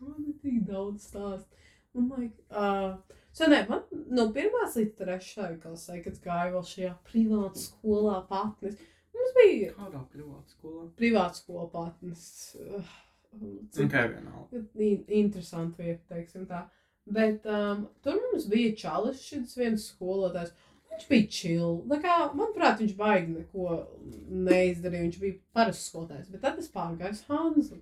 Man 0.00 0.24
ir 0.30 0.36
tik 0.42 0.60
daudz 0.68 1.08
stāstu. 1.10 1.56
Un, 1.98 2.06
like, 2.14 2.38
uh, 2.54 2.94
so, 3.34 3.48
nē, 3.50 3.64
man 3.68 3.82
no 4.14 4.28
pirmās 4.34 4.76
līdz 4.78 4.94
trešajai 5.00 5.56
klasē, 5.62 5.98
kad 6.04 6.20
gāju 6.24 6.54
vēl 6.56 6.66
šajā 6.70 6.92
privātu 7.08 7.62
skolā 7.64 8.20
patnis, 8.28 8.76
mums 9.16 9.32
bija 9.38 9.72
Kādā 9.78 10.02
privātā 10.12 10.54
skolā? 10.54 10.84
privāta 11.00 11.40
skola 11.40 11.66
patnis. 11.74 12.26
Uh, 12.62 12.92
Tikai 13.74 14.04
vienalga. 14.14 14.62
in- 14.82 15.04
interesanti 15.24 15.82
vieta, 15.82 16.02
teiksim 16.14 16.46
tā. 16.50 16.64
Bet 17.10 17.46
um, 17.50 17.88
tur 18.02 18.18
mums 18.22 18.46
bija 18.50 18.72
čalis, 18.78 19.20
šis 19.26 19.56
viens 19.58 19.88
skolotājs. 19.92 20.50
Viņš 20.90 21.04
bija 21.10 21.28
Kā, 22.02 22.16
manuprāt, 22.34 22.78
viņš 22.82 22.94
baigi 22.98 23.34
neko 23.34 23.76
neizdarīja. 24.48 25.04
Viņš 25.08 25.18
bija 25.22 25.38
parasts 25.56 25.90
skolotājs. 25.90 26.30
Bet 26.30 26.42
tad 26.46 26.58
es 26.62 26.70
pārgāju 26.74 27.14
uz 27.18 27.22
Hanzu. 27.30 27.78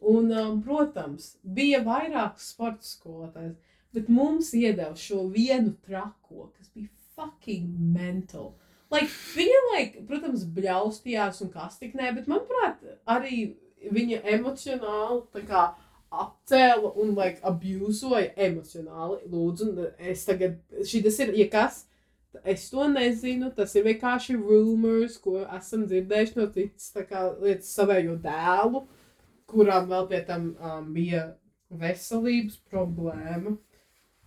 Un, 0.00 0.30
um, 0.32 0.60
protams, 0.64 1.34
bija 1.44 1.82
vairākas 1.84 2.52
sporta 2.54 2.86
skolotājas. 2.88 3.58
Bet 3.92 4.08
mums 4.08 4.52
iedeva 4.54 4.94
šo 4.96 5.26
vienu 5.32 5.74
trako, 5.84 6.48
kas 6.56 6.70
bija 6.72 6.88
fucking 7.16 7.74
mental. 7.92 8.54
Like, 8.90 9.10
viņa, 9.36 9.58
like, 9.74 10.04
protams, 10.08 10.46
bļaustījās 10.54 11.42
un 11.44 11.52
kas 11.52 11.78
tik 11.78 11.92
nē, 11.98 12.14
bet, 12.16 12.30
manuprāt, 12.30 12.80
arī 13.10 13.52
viņa 13.90 14.22
emocionāli 14.36 15.44
kā 15.46 15.68
apcēla 16.10 16.90
un, 16.98 17.12
like, 17.18 17.38
abūzoja 17.46 18.32
emocionāli. 18.48 19.20
Lūdzu, 19.30 19.70
es 19.98 20.24
tagad, 20.26 20.58
šis 20.86 21.20
ir, 21.22 21.34
ja 21.38 21.46
kas, 21.52 21.84
es 22.42 22.68
to 22.70 22.86
nezinu, 22.90 23.50
tas 23.54 23.74
ir 23.78 23.86
vienkārši 23.86 24.38
rumors, 24.38 25.18
ko 25.22 25.44
esam 25.44 25.86
dzirdējuši 25.90 26.38
no 26.38 26.48
citas, 26.54 26.90
lietas 27.42 27.70
savējo 27.76 28.16
dēlu, 28.22 28.84
kurām 29.50 29.88
vēl 29.90 30.06
pie 30.10 30.20
tam 30.28 30.50
um, 30.56 30.92
bija 30.94 31.24
veselības 31.70 32.58
problēma. 32.70 33.56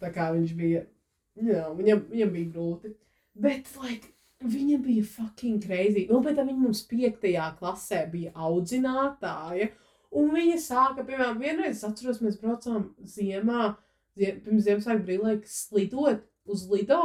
Tā 0.03 0.11
kā 0.13 0.29
viņš 0.35 0.55
bija, 0.57 0.83
jā, 1.39 1.67
viņam, 1.77 2.03
viņam 2.11 2.33
bija 2.35 2.51
grūti. 2.55 2.93
Bet, 3.33 3.69
like, 3.81 4.11
viņa 4.43 4.79
bija 4.83 5.05
fucking 5.07 5.63
crazy. 5.63 6.05
Un 6.11 6.23
pēc 6.25 6.37
tam 6.39 6.49
viņa 6.51 6.65
mums 6.65 6.83
piektajā 6.89 7.47
klasē 7.59 8.03
bija 8.11 8.33
audzinātāja. 8.35 9.71
Un 10.13 10.29
viņa 10.35 10.59
sāka, 10.61 11.05
piemēram, 11.07 11.39
vienreiz 11.41 11.79
es 11.79 11.87
atceros, 11.87 12.21
mēs 12.21 12.37
braucām 12.41 12.91
ziemā, 13.09 13.73
ziem, 14.19 14.43
pirms 14.45 14.67
Ziemassvētku 14.67 15.07
brīvlaika 15.07 15.49
slidot 15.49 16.21
uz 16.45 16.67
Lido. 16.69 17.01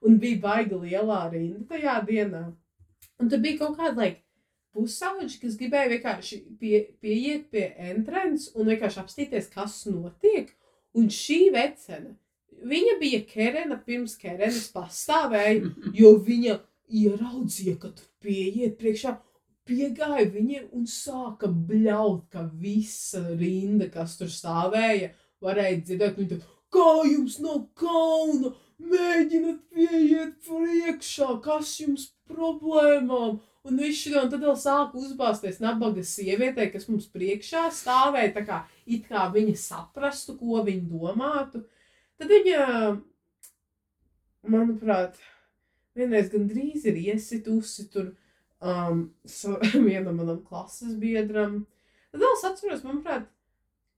Un 0.00 0.16
bija 0.16 0.40
baigi 0.40 0.78
lielā 0.80 1.26
rinda 1.28 1.66
tajā 1.68 1.98
dienā. 2.08 2.46
Un 3.20 3.28
tur 3.28 3.42
bija 3.44 3.58
kaut 3.60 3.76
kāda, 3.76 3.98
like, 3.98 4.22
pusauģi, 4.74 5.38
kas 5.42 5.58
gribēja 5.60 5.90
vienkārši 5.94 6.40
pie, 6.60 6.74
pieiet 7.02 7.46
pie 7.52 7.68
entrants 7.90 8.50
un 8.54 8.70
vienkārši 8.70 9.00
apstīties, 9.02 9.50
kas 9.52 9.82
notiek. 9.90 10.52
Un 10.96 11.06
šī 11.12 11.52
vecene, 11.54 12.16
viņa 12.66 12.96
bija 13.00 13.22
Kerena 13.28 13.78
pirms 13.86 14.16
Kerenas 14.18 14.68
pastāvēja, 14.74 15.70
jo 16.00 16.14
viņa 16.26 16.60
ieraudzīja, 16.90 17.76
ka 17.82 17.92
tur 17.94 18.08
pieiet 18.24 18.78
priekšā. 18.80 19.18
Piegāja 19.70 20.24
viņa 20.32 20.64
un 20.74 20.86
sāka 20.90 21.46
bļaut, 21.46 22.24
ka 22.32 22.46
visa 22.58 23.20
rinda, 23.38 23.86
kas 23.92 24.16
tur 24.18 24.30
stāvēja, 24.32 25.12
varēja 25.44 25.82
dzirdēt, 25.84 26.16
viņa 26.18 26.30
tā, 26.32 26.54
kā 26.74 26.88
jums 27.06 27.36
nav 27.44 27.60
kauna, 27.78 28.50
mēģināt 28.80 29.60
pieiet 29.74 30.34
priekšā, 30.48 31.36
kas 31.44 31.76
jums 31.82 32.08
problēmām? 32.30 33.38
Un 33.68 33.76
viņš 33.76 33.98
šodien 34.04 34.30
tad 34.32 34.44
vēl 34.46 34.56
sāka 34.56 34.96
uzbāzties 34.96 35.58
nabaga 35.60 36.04
sievietei, 36.06 36.70
kas 36.72 36.86
mums 36.88 37.08
priekšā 37.12 37.66
stāvēja, 37.76 38.32
tā 38.38 38.44
kā 38.46 38.60
it 38.88 39.04
kā 39.10 39.26
viņa 39.34 39.56
saprastu, 39.60 40.38
ko 40.40 40.62
viņa 40.64 40.86
domātu. 40.88 41.60
Tad 42.20 42.32
viņa, 42.32 42.62
manuprāt, 44.48 45.20
vienreiz 45.96 46.30
gandrīz 46.32 46.86
ir 46.88 47.02
iesitusi 47.02 47.90
tur 47.92 48.14
um, 48.64 49.10
vienam 49.88 50.16
manam 50.16 50.40
klases 50.46 50.96
biedram. 51.00 51.66
Tad 52.10 52.24
vēl 52.24 52.38
es 52.38 52.46
atceros, 52.48 52.86
manuprāt, 52.86 53.28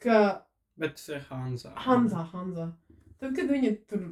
ka 0.02 0.18
Bet 0.76 0.96
tas 0.96 1.08
ir 1.08 1.20
Hanza. 1.30 1.72
Hanza, 1.76 2.24
Hanza. 2.32 2.70
Tad, 3.20 3.34
kad 3.36 3.50
viņa 3.52 3.72
tur 3.90 4.06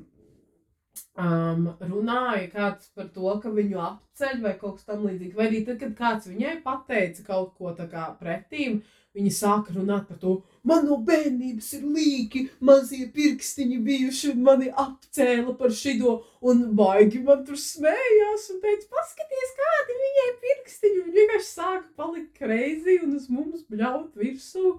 um, 1.18 1.66
runāja 1.80 2.46
kāds 2.52 2.90
par 2.94 3.10
to, 3.14 3.32
ka 3.42 3.50
viņu 3.54 3.80
apceļ 3.82 4.40
vai 4.44 4.54
kaut 4.60 4.78
kas 4.78 4.88
tamlīdzīgs, 4.88 5.36
vai 5.36 5.48
arī 5.48 5.64
tad, 5.66 5.80
kad 5.82 5.96
kāds 5.98 6.30
viņai 6.30 6.60
pateica 6.64 7.26
kaut 7.26 7.54
ko 7.58 7.74
tā 7.76 7.88
kā 7.90 8.06
pretīm, 8.20 8.80
viņa 9.16 9.32
sāka 9.34 9.74
runāt 9.74 10.06
par 10.06 10.20
to, 10.22 10.36
man 10.62 10.84
no 10.86 11.00
bērnības 11.06 11.72
ir 11.78 11.86
līki, 11.96 12.44
mazie 12.62 13.08
pirkstiņi 13.14 13.80
bijuši 13.86 14.34
un 14.34 14.44
mani 14.46 14.70
apcēla 14.70 15.56
par 15.58 15.74
šido, 15.74 16.20
un 16.46 16.68
baigi 16.78 17.22
man 17.24 17.42
tur 17.46 17.58
smējās 17.58 18.46
un 18.54 18.60
teica, 18.62 18.86
paskaties, 18.94 19.56
kādi 19.58 19.98
viņai 20.04 20.28
pirkstiņi, 20.44 21.02
un 21.02 21.16
vienkārši 21.18 21.50
sāka 21.50 21.88
palikt 21.98 22.38
crazy 22.38 23.00
un 23.02 23.18
uz 23.18 23.26
mums 23.32 23.66
bļaut 23.66 24.14
virsū, 24.20 24.76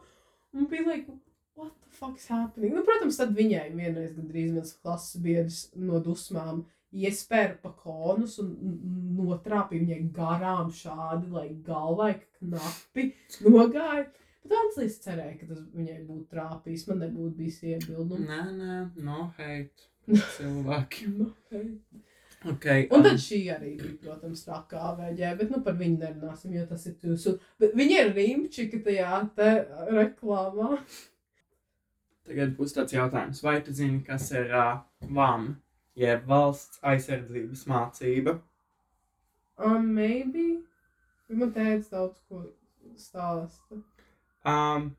un 0.55 0.71
bija 0.71 0.87
like, 0.87 1.19
the 2.01 2.07
fuck's 2.07 2.27
happening? 2.27 2.73
Nu, 2.75 2.83
protams, 2.83 3.17
tad 3.17 3.33
viņai 3.37 3.69
vienreiz 3.75 4.13
gandrīz 4.17 4.53
mans 4.55 4.73
klases 4.81 5.21
biedrs 5.21 5.59
no 5.75 6.01
dusmām 6.03 6.65
iespēra 6.91 7.55
pa 7.61 7.71
konus 7.71 8.37
un 8.41 8.51
notrāpīja 9.17 9.85
viņai 9.85 9.99
garām 10.15 10.71
šādi, 10.75 11.29
lai 11.31 11.47
galvai 11.65 12.15
knapi 12.39 13.11
nogāja. 13.45 14.09
Bet 14.41 14.57
Anslīs 14.57 14.97
cerēja, 15.03 15.37
ka 15.37 15.51
tas 15.51 15.61
viņai 15.75 15.99
būtu 16.07 16.25
trāpījis, 16.33 16.87
man 16.89 17.03
nebūtu 17.05 17.37
bijis 17.37 17.59
iebildumu. 17.61 18.25
Nē, 18.25 18.41
nē, 18.57 18.77
no 19.05 19.27
hate. 19.37 19.85
Cilvēki. 20.09 21.11
Nu, 21.13 21.29
hei. 21.51 21.67
Okay, 22.41 22.87
Un 22.89 23.03
um, 23.03 23.03
tad 23.05 23.19
šī 23.21 23.37
arī 23.53 23.75
bija, 23.77 23.99
protams, 24.01 24.41
trakā 24.47 24.95
vēģē, 24.97 25.35
bet 25.37 25.51
nu 25.53 25.59
par 25.61 25.75
viņu 25.77 25.99
nerunāsim, 26.01 26.55
jo 26.57 26.63
tas 26.65 26.87
ir 26.89 26.95
tūsu. 26.97 27.35
Bet 27.61 27.75
viņi 27.77 27.99
ir 27.99 28.09
rīmčiki 28.15 28.79
tajā 28.81 29.19
te 29.37 29.51
reklāmā. 29.93 30.79
Tagad 32.27 32.55
būs 32.57 32.75
tāds 32.75 32.93
jautājums, 32.93 33.41
vai 33.43 33.57
tu 33.65 33.73
zini, 33.73 34.01
kas 34.05 34.29
ir 34.35 34.53
uh, 34.53 34.81
VAM, 35.09 35.55
jeb 35.97 36.25
valsts 36.29 36.79
aizsardzības 36.85 37.65
mācība? 37.69 38.37
Um, 39.57 39.93
maybe. 39.95 40.61
Man 41.29 41.53
teica 41.55 41.87
daudz 41.95 42.19
ko 42.27 42.43
stāsta. 42.99 43.81
Um, 44.45 44.91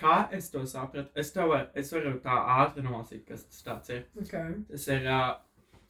kā 0.00 0.16
es 0.34 0.50
to 0.52 0.64
sapratu? 0.68 1.12
Es, 1.18 1.32
to 1.34 1.46
var, 1.50 1.68
es 1.78 1.92
varu 1.94 2.16
tā 2.24 2.36
ātri 2.58 2.84
nolasīt, 2.84 3.24
kas 3.28 3.44
tas 3.48 3.64
tāds 3.66 3.94
ir. 3.94 4.04
Okay. 4.24 4.56
Tas 4.70 4.88
ir. 4.92 5.06
Uh, 5.06 5.80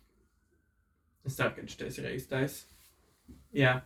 es 1.26 1.38
ceru, 1.38 1.54
ka 1.56 1.66
šis 1.70 1.98
ir 2.02 2.10
īstais. 2.12 2.58
Jā, 3.56 3.78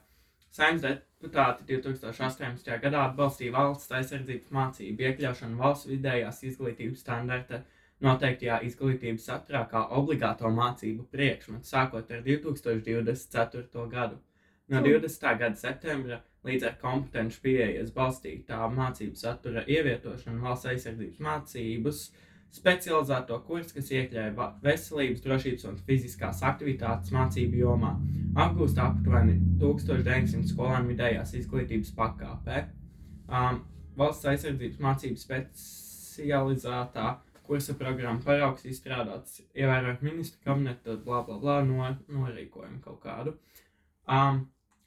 saimnes 0.57 0.85
deputāti 0.87 1.67
2018. 1.71 2.69
gadā 2.83 3.07
atbalstīja 3.11 3.55
valsts 3.55 3.93
aizsardzības 3.99 4.53
mācību 4.59 5.09
iekļaušanu 5.09 5.59
valsts 5.61 5.89
vidējās 5.91 6.43
izglītības 6.51 7.03
standarta 7.05 7.63
noteiktajā 8.05 8.61
izglītības 8.69 9.27
saturā 9.31 9.65
kā 9.71 9.87
obligāto 9.99 10.51
mācību 10.53 11.07
priekšmetu, 11.13 11.69
sākot 11.69 12.11
ar 12.13 12.25
2024. 12.27 13.87
gadu. 13.93 14.19
No 14.69 14.81
Hmm. 14.81 14.87
20. 14.87 15.39
gada 15.39 15.57
septembra 15.57 16.21
līdz 16.45 16.67
ar 16.67 16.79
kompetenci 16.81 17.41
pieejas 17.43 17.93
balstītā 17.95 18.59
mācību 18.75 19.17
satura 19.17 19.63
ievietošanu 19.67 20.43
valsts 20.43 20.71
aizsardzības 20.73 21.23
mācības 21.29 22.01
specializēto 22.55 23.39
kursu, 23.47 23.75
kas 23.77 23.91
iekļauj 23.93 24.33
veselības, 24.65 25.23
drošības 25.25 25.67
un 25.71 25.79
fiziskās 25.89 26.43
aktivitātes 26.47 27.13
mācību 27.15 27.61
jomā. 27.61 27.93
Apgūst 28.37 28.81
aptuveni 28.83 29.39
1900 29.61 30.51
skolēnu 30.53 30.93
vidējās 30.93 31.35
izglītības 31.41 31.93
pakāpē. 31.97 32.67
Um, 33.27 33.63
valsts 33.97 34.29
aizsardzības 34.31 34.83
mācību 34.83 35.21
specializētā 35.21 37.15
kursa 37.47 37.77
programma 37.79 38.21
paraugs 38.25 38.67
izstrādāts, 38.67 39.41
ievērojot 39.55 40.03
ministra 40.05 40.41
kabineta, 40.49 40.97
bla, 41.05 41.23
bla, 41.27 41.39
bla, 41.43 41.61
no, 41.67 41.87
norīkojumu 42.11 42.81
kaut 42.85 42.99
kādu. 43.05 43.37
Um, 44.11 44.47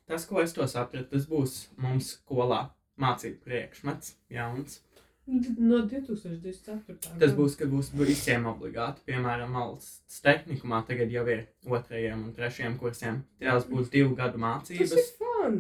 tas, 0.10 0.26
ko 0.28 0.44
es 0.44 0.54
to 0.56 0.68
sapratu, 0.68 1.08
tas 1.14 1.28
būs 1.30 1.60
mums 1.80 2.14
skolā 2.18 2.66
mācību 3.00 3.40
priekšmets, 3.46 4.16
jauns. 4.34 4.82
No 5.30 5.84
2024. 5.86 6.96
Tas 7.22 7.34
būs, 7.38 7.56
kad 7.60 7.70
būs 7.70 7.92
visiem 7.94 8.48
obligāti. 8.50 9.04
Piemēram, 9.06 9.54
valsts 9.54 10.24
tehnikumā 10.26 10.80
tagad 10.88 11.12
jau 11.14 11.26
ir 11.30 11.44
otrajiem 11.70 12.24
un 12.26 12.34
trešajiem 12.34 12.78
kursiem. 12.82 13.20
Tās 13.44 13.68
būs 13.70 13.92
divu 13.94 14.16
gadu 14.18 14.40
Tas 14.40 14.46
mācības. 14.46 14.96
ir 14.98 15.12
fun! 15.20 15.60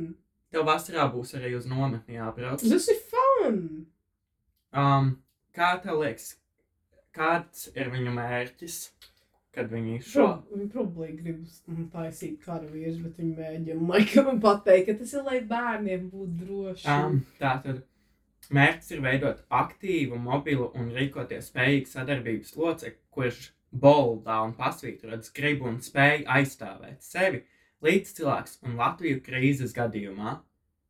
Tev 0.49 0.65
vasarā 0.65 1.05
būs 1.13 1.35
arī 1.37 1.53
uz 1.59 1.67
nometni 1.69 2.17
jābrauc. 2.17 2.63
Tas 2.65 2.87
ir 2.89 3.01
fun! 3.11 3.59
Um, 4.73 5.11
kā 5.53 5.75
tev 5.83 6.01
liekas, 6.01 6.31
kāds 7.13 7.67
ir 7.75 7.91
viņu 7.93 8.15
mērķis, 8.15 8.79
kad 9.53 9.69
viņi 9.73 9.99
šo? 10.05 10.25
Pro, 10.25 10.57
viņi 10.57 10.67
problēma 10.73 11.21
grib 11.21 11.85
taisīt 11.93 12.41
karavīrus, 12.45 12.99
bet 13.05 13.21
viņi 13.21 13.35
mēģina 13.37 13.87
laikam 13.93 14.41
pateikt, 14.41 14.89
ka 14.89 14.97
tas 15.03 15.13
ir, 15.13 15.23
lai 15.29 15.39
bērniem 15.45 16.09
būtu 16.09 16.35
droši. 16.43 16.85
Um, 16.89 17.21
tātad 17.41 17.83
mērķis 18.55 18.91
ir 18.95 19.01
veidot 19.05 19.43
aktīvu, 19.53 20.17
mobilu 20.17 20.71
un 20.75 20.89
rīkoties 20.95 21.51
spējīgu 21.51 21.91
sadarbības 21.91 22.55
locekli, 22.57 22.99
kurš 23.13 23.51
boldā 23.71 24.39
un 24.47 24.53
pasvītrots 24.57 25.31
grib 25.37 25.61
un 25.69 25.77
spēj 25.85 26.23
aizstāvēt 26.25 27.01
sevi, 27.05 27.43
līdzcilvēks 27.85 28.59
un 28.65 28.77
Latviju 28.79 29.21
krīzes 29.25 29.75
gadījumā. 29.77 30.39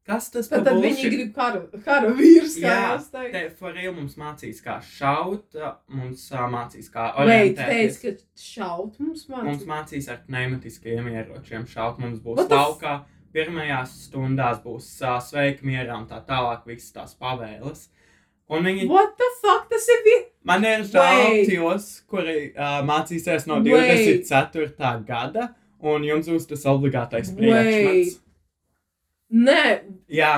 Kas 0.10 0.32
tas 0.34 0.48
par 0.50 0.64
tad 0.66 0.80
viņi 0.82 1.10
grib 1.14 1.34
karu, 1.36 1.60
karavīrus, 1.86 2.56
kā 2.58 2.70
Jā, 2.72 2.78
jūs 2.96 3.10
teikt. 3.14 3.34
Te 3.36 3.42
Forīl 3.60 3.92
mums 3.94 4.16
mācīs, 4.18 4.62
kā 4.66 4.80
šaut, 4.82 5.54
mums 5.94 6.24
mācīs, 6.50 6.88
kā 6.90 7.12
Veit, 7.20 7.60
orientēties. 7.60 8.00
teica, 8.02 8.16
ka 8.16 8.42
šaut 8.48 8.98
mums 9.04 9.28
Mums 9.30 9.46
mācīt. 9.62 9.68
mācīs 9.70 10.08
ar 10.10 10.24
pneimatiskiem 10.26 11.12
ieročiem 11.14 11.68
šaut, 11.70 12.00
mums 12.02 12.24
būs 12.26 12.40
the 12.42 12.48
f- 12.48 12.56
taukā, 12.56 12.96
pirmajās 13.36 13.94
stundās 14.08 14.60
būs 14.64 14.88
uh, 15.06 15.18
sveiki 15.24 15.68
mierā 15.68 15.98
un 16.00 16.08
tā 16.10 16.20
tālāk 16.28 16.66
visas 16.70 16.92
tās 16.96 17.16
pavēles. 17.20 17.88
Un 18.50 18.66
viņi, 18.66 18.88
What 18.90 19.14
the 19.20 19.28
fuck, 19.44 19.68
tas 19.70 19.86
ir 19.94 20.00
vien... 20.08 20.24
man 20.50 20.64
ir 20.66 20.82
žēl 20.90 21.20
Wait. 21.30 21.52
tos, 21.52 21.90
kuri 22.10 22.38
uh, 22.50 22.80
mācīsies 22.88 23.46
no 23.50 23.60
Wait. 23.62 24.26
24. 24.26 25.04
gada, 25.06 25.52
un 25.80 26.08
jums 26.08 26.32
būs 26.32 26.50
tas 26.50 26.66
obligātais 26.72 27.30
Wait. 27.30 27.38
priekšmets. 27.38 28.16
Nē, 29.30 29.64
Jā, 30.10 30.32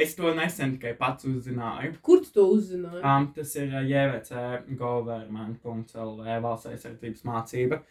es 0.00 0.14
to 0.16 0.30
nesen 0.32 0.78
tikai 0.78 0.94
pats 0.96 1.26
uzzināju. 1.28 1.98
kur 2.00 2.22
tu 2.24 2.32
to 2.32 2.46
uzzināji? 2.54 3.02
Um, 3.04 3.26
tas 3.36 3.52
ir 3.60 3.68
uh, 3.74 3.82
JVC 3.84 4.78
government.lv 4.80 6.38
valsts 6.46 6.70
aizsardzības 6.72 7.26
mācība. 7.28 7.82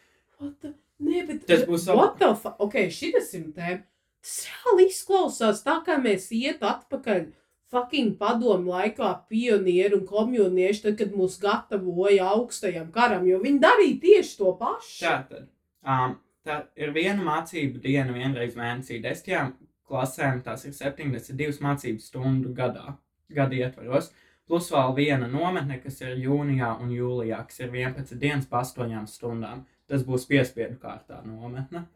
What 0.41 0.57
the... 0.63 0.73
Nē, 1.05 1.27
bet... 1.27 1.45
Tas 1.45 1.61
būs 1.69 1.85
What 1.93 2.17
the 2.17 2.31
fuck? 2.33 2.57
Ok, 2.65 2.79
šitas 2.89 3.29
ir 3.37 3.51
tēma. 3.53 3.83
Tas 4.27 4.43
reāli 4.43 4.89
izklausās 4.91 5.61
tā, 5.63 5.77
kā 5.85 5.95
mēs 6.03 6.25
iet 6.35 6.63
atpakaļ 6.67 7.29
fucking 7.71 8.17
padomu 8.19 8.73
laikā 8.73 9.13
pionieri 9.31 9.95
un 9.95 10.03
komjunieši, 10.09 10.81
tad, 10.83 10.97
kad 10.99 11.13
mūs 11.15 11.37
gatavoja 11.39 12.27
augstajam 12.33 12.89
karam, 12.91 13.23
jo 13.27 13.39
viņi 13.43 13.61
darīja 13.63 14.01
tieši 14.03 14.35
to 14.41 14.51
pašu. 14.59 14.97
Tātad, 15.05 15.47
um, 15.87 16.17
tā 16.43 16.59
ir 16.75 16.91
viena 16.95 17.23
mācību 17.23 17.79
diena 17.83 18.15
vienreiz 18.17 18.59
mēnesī. 18.59 18.99
Desmitajām 19.03 19.53
klasēm 19.87 20.43
tās 20.43 20.67
ir 20.67 20.75
72 20.75 21.63
mācību 21.63 22.03
stundu 22.03 22.51
gadā, 22.55 22.97
gada 23.31 23.55
ietvaros. 23.55 24.11
Plus 24.47 24.67
vēl 24.71 24.91
viena 24.95 25.31
nometne, 25.31 25.79
kas 25.83 26.03
ir 26.03 26.19
jūnijā 26.19 26.73
un 26.83 26.91
jūlijā, 26.91 27.39
kas 27.47 27.63
ir 27.63 27.71
11 27.71 28.19
dienas 28.19 28.47
pa 28.51 28.65
8 28.67 29.07
stundām. 29.07 29.63
Tas 29.87 30.03
būs 30.03 30.27
piespiedu 30.27 30.75
kārtā 30.83 31.21
nometne. 31.23 31.87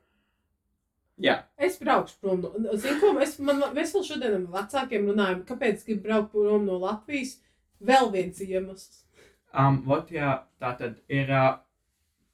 Jā, 1.21 1.35
Es 1.61 1.77
braukšu 1.77 2.17
prom 2.21 2.39
no. 2.41 2.49
Ko 3.01 3.11
mēs, 3.13 3.35
vēl 3.37 4.05
šodien 4.05 4.37
ar 4.39 4.45
vecākiem 4.55 5.05
runājam, 5.11 5.43
kāpēc 5.45 5.83
gribu 5.85 6.07
braukt 6.07 6.31
prom 6.33 6.65
no 6.65 6.79
Latvijas. 6.81 7.35
Vēl 7.81 8.09
viens 8.13 8.41
iemesls. 8.41 9.03
um, 9.53 9.81
vot, 9.85 10.09
jā 10.13 10.39
tā 10.61 10.73
tad 10.79 10.97
ir 11.09 11.29
uh, 11.29 11.59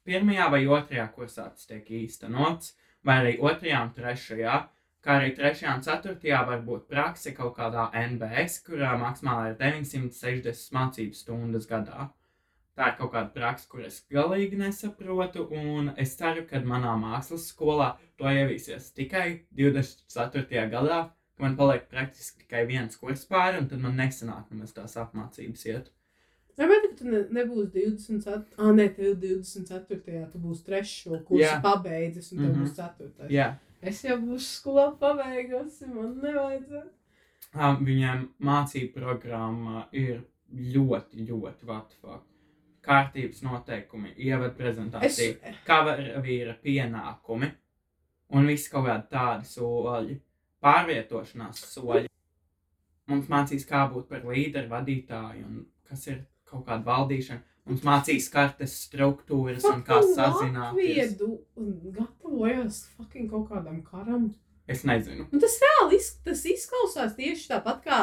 pirmajā 0.08 0.48
vai 0.54 0.62
otrajā 0.66 1.06
kursā 1.12 1.48
tas 1.52 1.68
tiek 1.68 1.88
īstenots, 2.00 2.74
vai 3.04 3.20
arī 3.22 3.36
otrajā 3.40 3.84
un 3.84 3.94
trešajā. 3.96 4.58
Kā 5.04 5.18
arī 5.20 5.34
trešajā 5.36 5.74
un 5.76 5.84
ceturtajā 5.84 6.40
var 6.48 6.62
būt 6.66 6.88
prakse 6.90 7.32
kaut 7.36 7.54
kādā 7.56 7.88
NBS, 7.96 8.62
kurā 8.66 8.96
maksimāli 9.00 9.52
ir 9.52 9.60
960 9.60 10.74
mācību 10.74 11.16
stundas 11.16 11.68
gadā. 11.70 12.08
Tā 12.78 12.92
ir 12.92 12.96
kaut 13.00 13.10
kāda 13.10 13.32
praksa, 13.34 13.66
kur 13.68 13.80
es 13.82 14.04
galīgi 14.12 14.54
nesaprotu, 14.60 15.48
un 15.50 15.88
es 15.98 16.12
ceru, 16.14 16.44
ka 16.46 16.60
manā 16.62 16.92
mākslas 17.00 17.48
skolā 17.50 17.88
to 18.20 18.30
ievīsies 18.30 18.92
tikai 18.94 19.40
24. 19.58 20.46
gadā, 20.70 20.98
ka 21.10 21.42
man 21.42 21.56
paliek 21.58 21.88
praktiski 21.90 22.44
tikai 22.44 22.64
viens 22.68 22.94
kurs 23.00 23.24
pāri, 23.26 23.58
un 23.62 23.66
tad 23.70 23.82
man 23.82 23.96
nesanāk 23.98 24.52
nemaz 24.52 24.72
tās 24.76 24.94
apmācības 25.02 25.64
iet. 25.72 25.90
Vai 26.58 26.66
bet 26.70 26.86
tu 26.98 27.06
ne, 27.06 27.24
nebūsi 27.34 27.70
24. 27.74 28.46
Ah, 28.58 28.70
nē, 28.74 28.88
tev 28.96 29.16
24. 29.22 30.24
tu 30.32 30.38
būsi 30.42 30.64
trešo 30.66 31.18
kursu 31.26 31.42
Jā. 31.44 31.58
pabeidzis, 31.62 32.32
un 32.32 32.38
tev 32.44 32.48
Mhm. 32.54 32.62
būs 32.64 32.76
4. 32.78 33.28
Jā. 33.30 33.48
Es 33.82 34.02
jau 34.02 34.16
būšu 34.18 34.48
skolā 34.62 34.86
pabeigusi, 34.98 35.86
man 35.86 36.16
nevajadzētu. 36.22 36.90
Um, 37.54 37.84
viņiem 37.86 38.28
mācību 38.42 38.92
programma 38.94 39.86
ir 39.92 40.24
ļoti, 40.52 41.26
ļoti 41.28 41.64
vatfa. 41.66 42.20
Kārtības 42.84 43.42
noteikumi, 43.44 44.14
ievada 44.16 44.52
Es, 44.52 44.58
prezentācija, 44.58 45.54
karavīra 45.66 46.54
pienākumi 46.62 47.50
un 48.36 48.48
viss 48.48 48.70
kaut 48.72 48.86
kādi 48.88 49.08
tādi 49.12 49.48
soļi, 49.48 50.16
pārvietošanās 50.64 51.60
soļi. 51.72 52.08
Mums 53.08 53.28
mācīs, 53.32 53.64
kā 53.68 53.86
būt 53.92 54.08
par 54.10 54.26
līderu, 54.28 54.68
vadītāju 54.72 55.44
un 55.46 55.62
kas 55.88 56.04
ir 56.10 56.22
kaut 56.48 56.66
kāda 56.68 56.84
valdīšana. 56.88 57.44
Mums 57.68 57.84
mācīs 57.84 58.30
kartes 58.32 58.74
struktūras 58.86 59.64
un 59.68 59.82
kā 59.84 59.98
sazināties. 60.00 61.12
Latviedu 61.12 61.34
gatavojas 61.96 62.86
fucking 62.96 63.28
kaut 63.32 63.50
kādam 63.50 63.82
karam. 63.84 64.30
Es 64.68 64.84
nezinu. 64.88 65.26
Un 65.32 65.42
tas 65.42 65.56
reāli 65.60 65.96
iz, 65.96 66.10
tas 66.24 66.44
izklausās 66.48 67.14
tieši 67.16 67.48
tāpat 67.52 67.84
kā, 67.84 68.00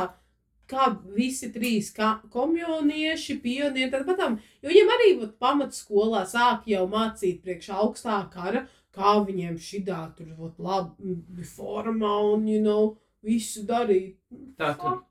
kā 0.69 0.89
visi 1.15 1.51
trīs 1.53 1.91
komjunieši, 1.95 3.37
pionieri. 3.43 3.91
Tāpat, 3.93 4.19
tam, 4.21 4.37
jo 4.61 4.71
viņiem 4.71 4.93
arī 4.97 5.11
vat, 5.21 5.35
pamatskolā 5.41 6.25
sāk 6.29 6.67
jau 6.71 6.85
mācīt 6.91 7.41
priekš 7.45 7.71
augstā 7.77 8.19
kara, 8.33 8.65
kā 8.95 9.17
viņiem 9.27 9.57
šitā 9.61 10.01
tur 10.17 10.35
vat, 10.37 10.59
labi 10.59 11.47
formā 11.55 12.15
un, 12.33 12.47
you 12.49 12.61
know, 12.63 12.95
visu 13.25 13.65
darīt. 13.67 14.17
Tātad. 14.59 15.03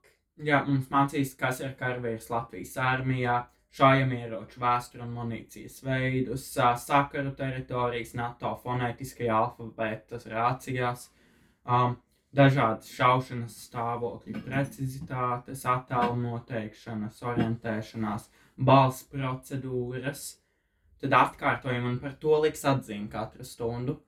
Jā, 0.42 0.64
mums 0.66 0.88
mācīs, 0.90 1.36
kas 1.38 1.60
ir 1.62 1.76
karavīrs 1.78 2.26
Latvijas 2.32 2.74
armijā, 2.82 3.44
šājamieroču 3.74 4.60
vēsturi 4.62 5.02
un 5.02 5.12
munīcijas 5.14 5.80
veidus, 5.86 6.46
sakaru 6.82 7.34
teritorijas, 7.38 8.14
NATO 8.18 8.54
fonētiskajā 8.62 9.34
alfabētas 9.34 10.26
rācijās, 10.30 11.08
um, 11.66 11.96
dažādas 12.34 12.90
šaušanas 12.94 13.58
stāvokļu 13.68 14.42
precizitātes, 14.46 15.64
attēlu 15.70 16.16
noteikšanas, 16.22 17.20
orientēšanās, 17.30 18.26
balss 18.56 19.06
procedūras. 19.12 20.24
Tad 21.02 21.14
atkārtojam 21.18 21.90
un 21.90 22.00
par 22.02 22.16
to 22.20 22.36
liks 22.42 22.64
atzīmi 22.68 23.10
katru 23.12 23.44
stundu. 23.46 23.98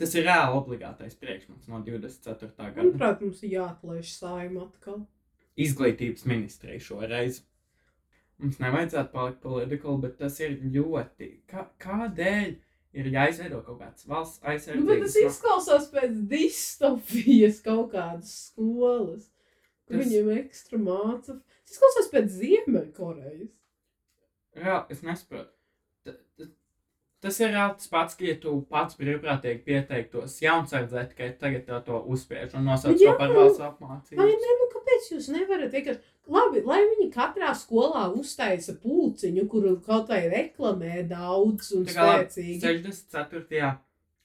Tas 0.00 0.14
ir 0.16 0.24
reāli 0.26 0.56
obligātais 0.56 1.14
priekšmets 1.20 1.68
no 1.70 1.82
24. 1.84 2.50
gada. 2.58 2.80
Manuprāt, 2.80 3.20
mums 3.22 3.42
ir 3.44 3.58
jāatlaiž 3.58 4.14
saima 4.16 4.64
atkal. 4.64 5.02
Izglītības 5.60 6.24
ministrija 6.26 6.80
šoreiz. 6.80 7.42
Mums 8.42 8.58
nevajadzētu 8.58 9.12
palikt 9.12 9.42
political, 9.44 9.98
bet 10.02 10.16
tas 10.18 10.40
ir 10.42 10.56
ļoti. 10.74 11.28
Kā, 11.50 11.66
kādēļ 11.84 12.56
ir 12.94 13.06
jāizveido 13.14 13.62
kaut 13.64 13.78
kāds 13.80 14.06
valsts 14.08 14.40
Nu, 14.42 14.48
bet 14.48 14.54
aizsardzības? 14.54 15.02
tas 15.02 15.16
izklausās 15.22 15.86
pēc 15.92 16.18
distopijas 16.28 17.60
kaut 17.64 17.92
kādas 17.92 18.32
skolas, 18.50 19.30
kur 19.86 19.96
Tas- 19.96 20.06
viņiem 20.06 20.30
ekstra 20.38 20.78
māca. 20.78 21.38
Tas 21.66 21.76
izklausās 21.76 22.10
pēc 22.12 22.28
Ziemeļkorejas. 22.40 23.48
Jā, 24.56 24.86
es 24.90 25.00
nesaprotu. 25.02 25.48
Ta- 26.04 26.12
ta- 26.36 26.50
Tas 27.22 27.38
ir 27.40 27.52
tas 27.52 27.86
pats, 27.88 28.14
ka 28.18 28.24
ja 28.26 28.34
tu 28.36 28.60
pats 28.68 28.96
brīvprātīgi 28.98 29.62
pieteiktos 29.64 30.40
jaunsardzē, 30.42 31.04
tikai 31.12 31.28
tagad 31.38 31.64
tev 31.66 31.84
to 31.86 32.00
uzspiež 32.10 32.54
un 32.58 32.64
nosauc 32.66 32.98
to 32.98 33.12
par 33.16 33.30
valsts 33.30 33.60
Vai 33.60 33.68
apmācību. 33.70 34.16
ne? 34.18 34.56
Nu, 34.60 34.66
kāpēc 35.02 35.12
jūs 35.12 35.28
nevarat 35.32 35.72
vienkārši. 35.72 36.00
Labi, 36.30 36.62
lai 36.62 36.80
viņi 36.86 37.10
katrā 37.12 37.50
skolā 37.58 38.06
uztaisa 38.14 38.76
pulciņu, 38.78 39.48
kuru 39.50 39.80
kaut 39.82 40.08
vai 40.08 40.28
reklamē 40.30 41.02
daudz 41.08 41.72
un 41.74 41.86
spēcīgi. 41.86 42.60
64. 42.62 43.72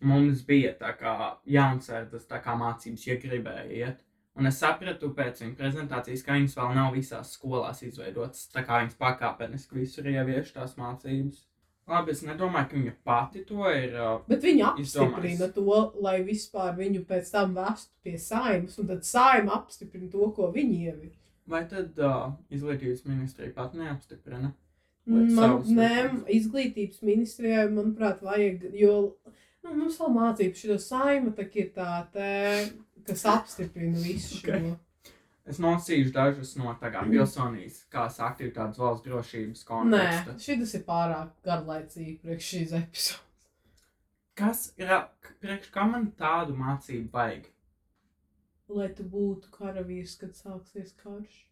mums 0.02 0.44
bija 0.46 0.76
tā 0.78 0.94
kā 0.94 1.38
jaunsardzes 1.46 2.28
tā 2.30 2.42
kā 2.44 2.54
mācības, 2.56 3.08
ja 3.08 3.18
gribēja 3.18 3.72
iet. 3.72 4.04
Un 4.38 4.46
es 4.46 4.60
sapratu 4.62 5.10
pēc 5.18 5.42
viņa 5.42 5.58
prezentācijas, 5.58 6.22
ka 6.22 6.38
viņas 6.38 6.56
vēl 6.60 6.76
nav 6.78 6.94
visās 6.94 7.34
skolās 7.34 7.82
izveidotas. 7.82 8.46
Tā 8.54 8.62
kā 8.62 8.84
viņas 8.84 9.00
pakāpeniski 9.00 9.80
visur 9.80 10.06
ievieš 10.06 10.54
tās 10.54 10.78
mācības. 10.78 11.47
Labi, 11.88 12.12
es 12.12 12.22
nedomāju, 12.28 12.68
ka 12.68 12.76
viņa 12.76 12.94
pati 13.08 13.42
to 13.48 13.64
ir. 13.72 13.94
Uh, 13.96 14.18
Bet 14.28 14.42
viņi 14.44 14.64
Izdomājis. 14.84 14.96
apstiprina 14.98 15.48
to, 15.56 15.78
lai 16.04 16.18
vispār 16.28 16.74
viņu 16.76 17.06
pēc 17.08 17.30
tam 17.32 17.54
vestu 17.56 17.94
pie 18.04 18.18
saimas, 18.20 18.76
un 18.82 18.90
tad 18.90 19.06
saima 19.08 19.56
apstiprina 19.56 20.10
to, 20.12 20.28
ko 20.36 20.52
viņi 20.52 20.82
ievieš. 20.90 21.16
vai 21.48 21.62
tad 21.72 21.96
uh, 22.04 22.34
izglītības 22.52 23.06
ministrija 23.08 23.54
pat 23.56 23.74
neapstiprina? 23.80 24.52
Man, 25.08 25.62
nē, 25.64 26.26
izglītības 26.36 27.00
ministrijai, 27.08 27.70
manuprāt, 27.72 28.20
vajag, 28.22 28.66
jo 28.76 29.16
nu, 29.64 29.72
mums 29.72 29.96
vēl 30.02 30.12
mācību 30.18 30.60
šo 30.60 30.76
saima 30.84 31.32
tā 31.32 31.46
ir 31.56 31.70
tā, 31.72 32.02
te, 32.12 32.34
kas 33.08 33.24
apstiprina 33.32 33.96
visu 34.04 34.36
šo. 34.44 34.76
Es 35.48 35.62
nosīšu 35.64 36.12
dažus 36.12 36.56
no 36.60 36.74
tā 36.82 36.90
kā 36.92 37.06
pilsonīs, 37.08 37.86
kā 37.94 38.08
aktivitātes 38.12 38.82
valsts 38.82 39.06
drošības 39.06 39.62
Nē, 39.64 39.70
konteksta. 39.70 40.36
šis 40.44 40.74
ir 40.76 40.84
pārāk 40.88 41.30
garlaicīgi 41.48 42.18
priekš 42.24 42.50
šīs 42.52 42.74
epizodes. 42.82 43.22
Kas 44.38 44.66
ir, 44.78 44.92
priekš 45.42 45.72
kā 45.74 45.86
man 45.90 46.12
tādu 46.20 46.54
mācību 46.58 47.10
vajag? 47.14 47.48
Lai 48.68 48.90
tu 48.94 49.06
būtu 49.08 49.48
karavīrs, 49.56 50.18
kad 50.20 50.36
sāksies 50.36 50.92
karš. 51.00 51.46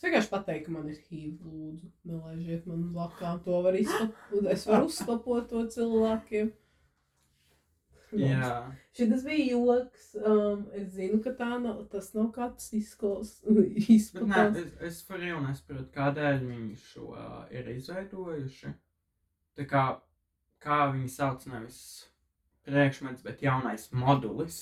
Es 0.00 0.02
vienkārši 0.02 0.30
pateiktu, 0.32 0.66
ka 0.66 0.74
man 0.74 0.88
ir 0.90 0.98
HIV, 1.06 1.46
lūdzu, 1.46 1.88
nelaižiet 2.10 2.66
man 2.66 2.86
blakām. 2.94 3.38
To 3.44 3.62
var 3.62 3.76
izslapot. 3.78 4.46
Es 4.50 4.66
varu 4.66 4.90
uzslapot 4.90 5.48
to 5.52 5.62
cilvēkiem. 5.76 6.50
Jā, 8.18 8.54
Šis 8.96 9.24
bija 9.24 9.54
joks. 9.54 10.10
Um, 10.18 10.66
es 10.74 10.90
zinu, 10.96 11.20
ka 11.22 11.32
tā 11.38 11.50
nav, 11.62 11.84
tas 11.92 12.10
nav 12.16 12.30
kāds 12.34 12.72
izklaus, 12.76 13.36
bet 13.46 13.70
nē, 13.76 13.86
izplatās. 13.94 14.58
es, 14.64 14.72
es 14.88 15.00
par 15.06 15.22
jau 15.24 15.38
nesaprotu, 15.44 15.88
kādēļ 15.94 16.44
viņi 16.46 16.78
šo 16.82 17.12
uh, 17.14 17.40
ir 17.54 17.70
izveidojuši. 17.76 18.74
Tā 19.60 19.66
kā, 19.70 19.84
kā 20.62 20.82
viņi 20.94 21.10
sauc 21.12 21.46
nevis 21.50 21.80
priekšmets, 22.66 23.24
bet 23.26 23.42
jaunais 23.44 23.88
modulis. 23.92 24.60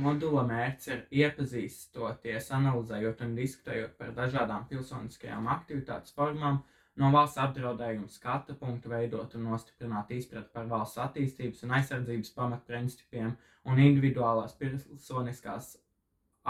Modula 0.00 0.44
mērķis 0.46 0.90
ir 0.92 1.00
iepazīstoties, 1.24 2.52
analizējot 2.54 3.24
un 3.26 3.32
diskutējot 3.34 3.96
par 3.98 4.12
dažādām 4.14 4.68
pilsoniskajām 4.70 5.48
aktivitātes 5.50 6.14
formām, 6.14 6.60
no 6.98 7.10
valsts 7.14 7.38
apdraudējuma 7.40 8.08
skata 8.10 8.56
punktu 8.58 8.90
veidot 8.92 9.34
un 9.38 9.46
nostiprināt 9.50 10.10
izpratni 10.16 10.50
par 10.54 10.66
valsts 10.70 10.98
attīstības 11.04 11.62
un 11.66 11.76
aizsardzības 11.78 12.34
pamatprincipiem 12.36 13.36
un 13.70 13.84
individuālās 13.84 14.56
pilsoniskās 14.58 15.76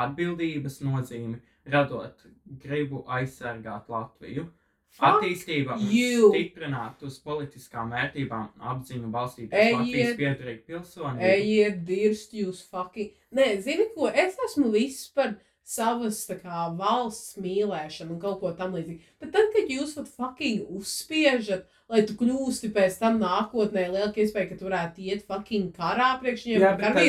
atbildības 0.00 0.81
nozīmi, 0.87 1.40
radot 1.66 2.24
gribu 2.62 3.05
aizsargāt 3.11 3.90
Latviju. 3.90 4.46
Fuck 4.90 5.20
Attīstība 5.20 5.76
you. 5.87 6.33
stiprināt 6.33 7.03
uz 7.07 7.20
politiskām 7.22 7.92
vērtībām 7.94 8.48
apziņu 8.72 9.11
balstītas 9.14 9.55
Ejiet. 9.55 9.76
Latvijas 9.79 10.16
piedarīgi 10.18 10.64
pilsonību. 10.66 11.29
Ejiet, 11.29 11.76
dirst 11.87 12.35
jūs 12.35 12.64
fucking. 12.72 13.12
Nē, 13.38 13.53
zini 13.62 13.87
ko? 13.94 14.09
Es 14.11 14.35
esmu 14.48 14.72
viss 14.74 15.07
par 15.14 15.37
savas 15.70 16.18
kā 16.42 16.64
valsts 16.78 17.37
mīlēšanu 17.38 18.16
un 18.16 18.20
kaut 18.22 18.40
ko 18.40 18.50
tam 18.59 18.72
līdzīgu. 18.74 19.00
Bet 19.22 19.33
tad, 19.37 19.50
kad 19.54 19.70
jūs 19.70 19.94
pat 19.98 20.09
fucking 20.16 20.66
uzspiežat, 20.80 21.66
lai 21.90 22.02
tu 22.06 22.14
kļūsti 22.18 22.72
pēc 22.74 22.98
tam 22.98 23.20
nākotnē, 23.22 23.87
lielāka 23.92 24.22
iespēja, 24.24 24.48
ka 24.50 24.59
tu 24.61 24.66
varētu 24.68 25.04
iet 25.06 25.26
fucking 25.28 25.70
karā 25.76 26.12
priekš 26.22 26.46
viņiem. 26.48 26.61
Bija 26.78 26.88
tikai- 26.94 27.06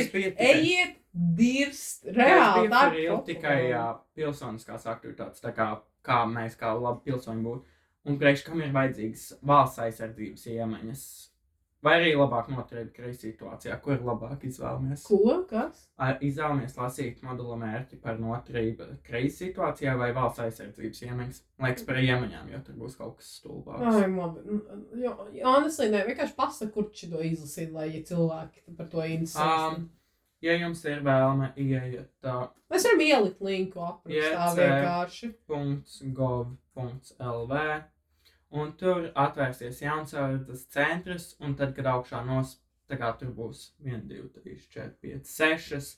Ejiet, 0.51 0.95
dirst, 1.13 2.05
reāli. 2.15 2.67
tā 2.69 2.95
ir 3.03 3.09
tikai 3.27 3.57
jā, 3.71 3.85
pilsoniskās 4.15 4.85
aktivitātes, 4.85 5.41
tā 5.43 5.53
kā, 5.55 5.79
kā 6.05 6.21
mēs 6.29 6.55
kā 6.57 6.71
labi 6.79 7.11
pilsoņi 7.11 7.43
būtu. 7.43 7.63
Un 8.05 8.17
priekš 8.17 8.43
kam 8.45 8.61
ir 8.61 8.71
vajadzīgas 8.73 9.25
valsts 9.45 9.77
aizsardzības 9.79 10.47
iemaņas? 10.47 11.30
Vai 11.81 11.95
arī 11.97 12.11
labāk 12.13 12.49
noturēt 12.53 12.91
krīzes 12.93 13.23
situācijā, 13.25 13.73
kur 13.81 13.97
labāk 14.05 14.43
izvēlamies? 14.45 15.01
Ko? 15.07 15.17
Kas? 15.49 15.79
Ar- 15.97 16.19
Izvēlamies 16.21 16.75
lasīt 16.77 17.23
modula 17.25 17.55
mērķi 17.57 17.97
par 18.03 18.19
noturību 18.21 18.85
krīzes 19.07 19.39
situācijā 19.41 19.95
vai 19.97 20.11
valsts 20.13 20.43
aizsardzības 20.45 21.01
iemaņas. 21.07 21.39
Liekas 21.65 21.87
par 21.87 21.97
iemaņām, 22.03 22.51
jo 22.53 22.59
tur 22.67 22.75
būs 22.83 22.97
kaut 22.99 23.15
kas 23.17 23.31
stulbāks. 23.39 23.81
Ai, 23.97 24.05
labi. 24.13 24.59
Jo, 25.01 25.15
honestly, 25.49 25.89
ne, 25.89 26.03
vienkārši 26.11 26.37
pasaka, 26.37 26.69
kur 26.77 26.91
šito 26.93 27.17
izlasīt, 27.25 27.73
lai 27.73 27.87
ja 27.95 28.03
cilvēki 28.11 28.77
par 28.77 28.91
to 28.93 29.01
interesēs. 29.01 29.73
Um, 29.73 29.89
ja 30.45 30.53
jums 30.61 30.85
ir 30.85 31.01
vēlme, 31.05 31.49
ieiet 31.57 32.29
uh, 32.29 32.45
Mēs 32.71 32.85
varam 32.87 33.01
ielikt 33.07 33.41
linku 33.43 33.81
aprakstā 33.83 34.53
vienkārši. 34.61 35.33
.gov.lv 36.13 37.57
un 38.51 38.73
tur 38.77 39.09
atvērsies 39.15 39.81
jaunsardzes 39.83 40.65
centrs, 40.73 41.31
un 41.39 41.55
tad, 41.59 41.73
kad 41.77 41.87
augšā 41.93 42.21
nos, 42.27 42.57
tā 42.91 42.99
kā 42.99 43.11
tur 43.19 43.31
būs 43.35 43.71
1, 43.83 44.03
2, 44.09 44.27
3, 44.37 44.57
4, 44.75 44.95
5, 45.05 45.31
6 45.31 45.93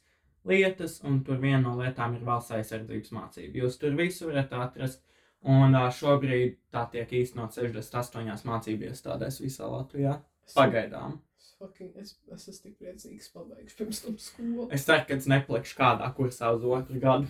lietas, 0.49 0.99
un 1.07 1.21
tur 1.25 1.39
viena 1.41 1.61
no 1.63 1.75
lietām 1.79 2.17
ir 2.17 2.25
valsts 2.27 2.53
aizsardzības 2.57 3.13
mācība. 3.15 3.63
Jūs 3.63 3.79
tur 3.81 3.95
visu 3.97 4.29
varat 4.29 4.53
atrast, 4.65 5.03
un 5.43 5.75
šobrīd 5.99 6.57
tā 6.73 6.85
tiek 6.91 7.13
īstenot 7.23 7.55
68 7.55 8.47
mācību 8.47 8.89
iestādēs 8.91 9.41
visā 9.43 9.69
Latvijā. 9.71 10.19
Pagaidām. 10.53 11.21
Fucking, 11.63 11.93
es, 12.01 12.17
es 12.27 12.47
esmu 12.51 12.67
tik 12.67 12.75
priecīgs, 12.81 13.29
pabeigšu 13.31 13.77
pirms 13.79 14.01
tam 14.03 14.17
skolu. 14.19 14.67
Es 14.75 14.83
ceru, 14.83 15.05
ka 15.07 15.15
es 15.15 15.29
neplikšu 15.31 15.77
kādā 15.79 16.09
kursā 16.17 16.49
uz 16.51 16.65
otru 16.67 16.99
gadu. 16.99 17.29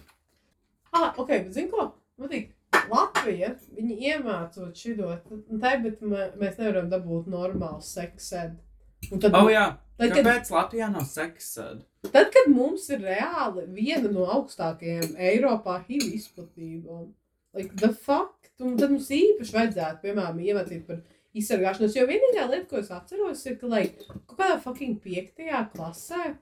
Ah, 0.90 1.12
ok, 1.12 1.28
bet 1.30 1.52
zini 1.54 1.70
ko? 1.70 1.92
Man 2.18 2.32
tik 2.32 2.50
Latvija, 2.91 3.54
viņi 3.78 3.98
iemācot 4.12 4.76
šito, 4.78 5.13
te, 5.30 5.72
bet 5.86 6.02
mē, 6.02 6.28
mēs 6.41 6.60
nevaram 6.60 6.89
dabūt 6.91 7.30
normālu 7.32 7.82
seksu. 7.86 8.43
Un 9.12 9.19
tad, 9.24 9.36
Oh, 9.36 9.50
jā, 9.52 9.65
tad, 10.00 10.14
kad, 10.14 10.20
kāpēc 10.20 10.51
Latvijā 10.53 10.91
nav 10.91 11.08
seksa? 11.10 11.66
tad, 12.12 12.30
kad 12.36 12.47
mums 12.51 12.89
ir 12.91 13.03
reāli 13.03 13.66
viena 13.76 14.12
no 14.12 14.28
augstākajām 14.38 15.18
Eiropā 15.20 15.82
HIV 15.88 16.14
izplatībām, 16.20 17.10
like, 17.58 17.76
the 17.80 17.91
fuck, 17.93 18.49
un 18.64 18.78
tad 18.80 18.93
mums 18.93 19.10
īpaši 19.12 19.58
vajadzētu, 19.58 20.01
piemēram, 20.05 20.39
iemācīt 20.39 20.86
par 20.88 21.01
izsargāšanos, 21.34 21.95
jo 21.97 22.05
vienīgā 22.08 22.47
lieta, 22.51 22.68
ko 22.70 22.80
es 22.80 22.91
atceros, 22.93 23.43
ir, 23.49 23.58
ka, 23.60 23.68
like, 23.68 24.08
kaut 24.08 24.38
kādā 24.38 24.58
fucking 24.64 24.99
piektajā 25.03 25.66
klasē 25.74 26.36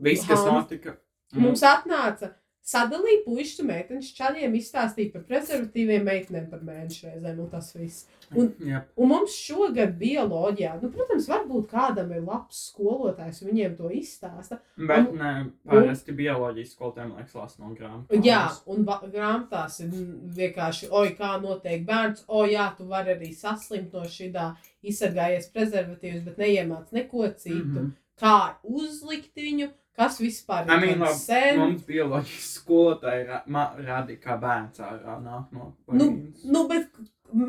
Viss, 0.00 0.26
kas 0.26 0.42
notika. 0.48 0.96
Mums 1.36 1.60
atnāca 1.62 2.32
sadalīja 2.70 3.24
puikas 3.24 3.58
un 3.60 3.66
meitenes. 3.66 4.12
Čaļiem 4.18 4.54
izstāstīja 4.58 5.12
par 5.12 5.22
prezervatīviem, 5.28 6.04
meitenēm 6.06 6.50
par 6.50 6.60
mēnešu 6.60 7.06
reizēm, 7.08 7.38
un 7.44 7.50
tas 7.50 7.72
viss. 7.76 8.06
Un- 8.36 8.54
Jā, 8.60 8.84
Un 8.96 9.08
mums 9.08 9.32
šogad 9.34 9.96
bioloģijā, 9.98 10.80
nu, 10.82 10.90
protams, 10.94 11.26
varbūt 11.28 11.66
kādam 11.68 12.12
ir 12.14 12.22
labs 12.22 12.72
skolotājs, 12.72 13.42
viņiem 13.42 13.76
to 13.76 13.88
izstāsta. 13.90 14.60
bet 14.76 15.08
Un- 15.08 15.18
nē, 15.18 15.50
parasti 15.66 16.12
bioloģijas 16.12 16.76
skolotājiem 16.76 17.16
liekas 17.16 17.34
lasa 17.34 17.56
no 17.62 17.74
grāmatas. 17.74 18.24
Jā, 18.24 18.50
un 18.66 18.84
grāmatās 18.86 19.80
ir 19.80 19.90
vienkārši, 20.36 20.88
oi, 20.90 21.08
kā 21.18 21.40
notiek 21.42 21.84
bērns, 21.86 22.24
o, 22.28 22.44
jā, 22.46 22.76
tu 22.76 22.84
vari 22.84 23.14
arī 23.16 23.34
saslimt 23.34 23.92
no 23.92 24.00
šī 24.02 24.32
tā, 24.32 24.56
izsargājies 24.84 25.50
prezervatīvus, 25.52 26.24
bet 26.24 26.38
neiemāc 26.38 26.92
neko 26.92 27.28
citu. 27.36 27.64
Mm 27.64 27.76
-hmm. 27.76 27.92
Kā 28.20 28.54
uzlikt 28.64 29.34
viņu, 29.36 29.70
kas 29.96 30.18
vispār 30.20 30.66
I 30.68 30.76
mean, 30.80 30.94
ir 30.94 30.98
labi, 31.04 31.18
sen. 31.18 31.58
Mums 31.58 31.82
bioloģijas 31.88 32.50
skolotāji 32.60 33.26
ra 33.28 33.40
rādīja, 33.46 34.20
kā 34.22 34.36
bērns 34.40 34.80
ārā 34.84 35.16
nāk 35.24 35.50
no 35.56 35.72
Nu, 35.92 36.06
vagīnas. 36.10 36.44
nu, 36.44 36.62
bet 36.68 36.88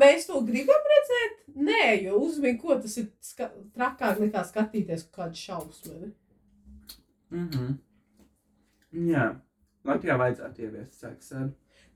mēs 0.02 0.26
to 0.26 0.40
gribam 0.46 0.88
redzēt? 0.94 1.38
Nē, 1.56 2.02
jo 2.06 2.18
uzmini, 2.24 2.58
ko 2.60 2.76
tas 2.80 2.96
ir 2.98 3.08
ska 3.20 3.50
trakāk 3.76 4.20
nekā 4.22 4.44
skatīties 4.48 5.06
kādu 5.14 5.36
šausmu. 5.36 6.12
Mhm. 7.32 7.72
Jā, 9.08 9.26
Latvijā 9.88 10.18
vajadzētu 10.20 10.66
ieviest 10.66 11.00
seksu. 11.00 11.46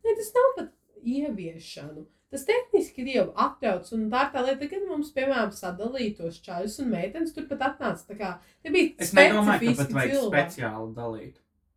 Nē, 0.04 0.14
tas 0.16 0.30
nav 0.36 0.52
pat 0.56 0.70
ieviešanu. 1.04 2.06
Tas 2.32 2.42
tehniski 2.48 3.04
ir 3.04 3.08
jau 3.14 3.24
atļauts, 3.38 3.92
un 3.94 4.08
tā 4.10 4.24
ir 4.26 4.30
tā 4.34 4.40
lieta, 4.48 4.66
kad 4.72 4.86
mums, 4.90 5.12
piemēram, 5.14 5.52
sadalīja 5.54 6.16
tos 6.18 6.40
čaļus 6.42 6.80
un 6.82 6.88
meitenes, 6.90 7.32
tur 7.36 7.46
pat 7.46 7.60
atnāca 7.68 8.02
tā 8.08 8.16
kā, 8.18 8.30
te 8.62 8.72
bija 8.74 8.94
Es 8.98 9.12
nedomāju, 9.14 9.70
ka 9.76 9.84
pat 9.84 9.92
vajag 9.94 10.14
cilvēki. 10.16 10.32
speciāli 10.34 10.94
dalīt. 10.96 11.36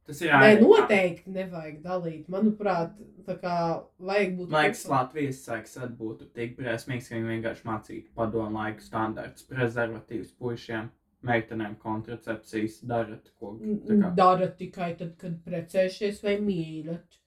Tas 0.10 0.22
ir 0.26 0.32
ārēji. 0.34 0.62
noteikti 0.64 1.32
nevajag 1.36 1.76
dalīt. 1.84 2.24
Manuprāt, 2.34 2.96
tā 3.28 3.36
kā 3.38 3.56
vajag 4.02 4.32
būt. 4.40 4.50
Laiks 4.56 4.88
Latvijas 4.90 5.44
seksa 5.46 5.86
būtu 6.00 6.32
tik 6.34 6.56
briesmīgs, 6.58 7.12
ka 7.12 7.16
viņi 7.20 7.30
vienkārši 7.36 7.68
mācītu 7.70 8.10
padomu 8.18 8.58
laiku 8.58 8.82
standarts, 8.82 9.46
prezervatīvs 9.46 10.34
puišiem, 10.42 10.90
meitenēm 11.30 11.78
kontracepcijas, 11.84 12.80
darat 12.90 13.30
ko. 13.38 13.54
tā 13.86 14.00
kā. 14.02 14.16
Dara 14.18 14.48
tikai 14.50 14.96
tad, 14.98 15.14
kad 15.22 15.38
precējušies 15.46 16.24
vai 16.26 16.40
mīlat. 16.42 17.20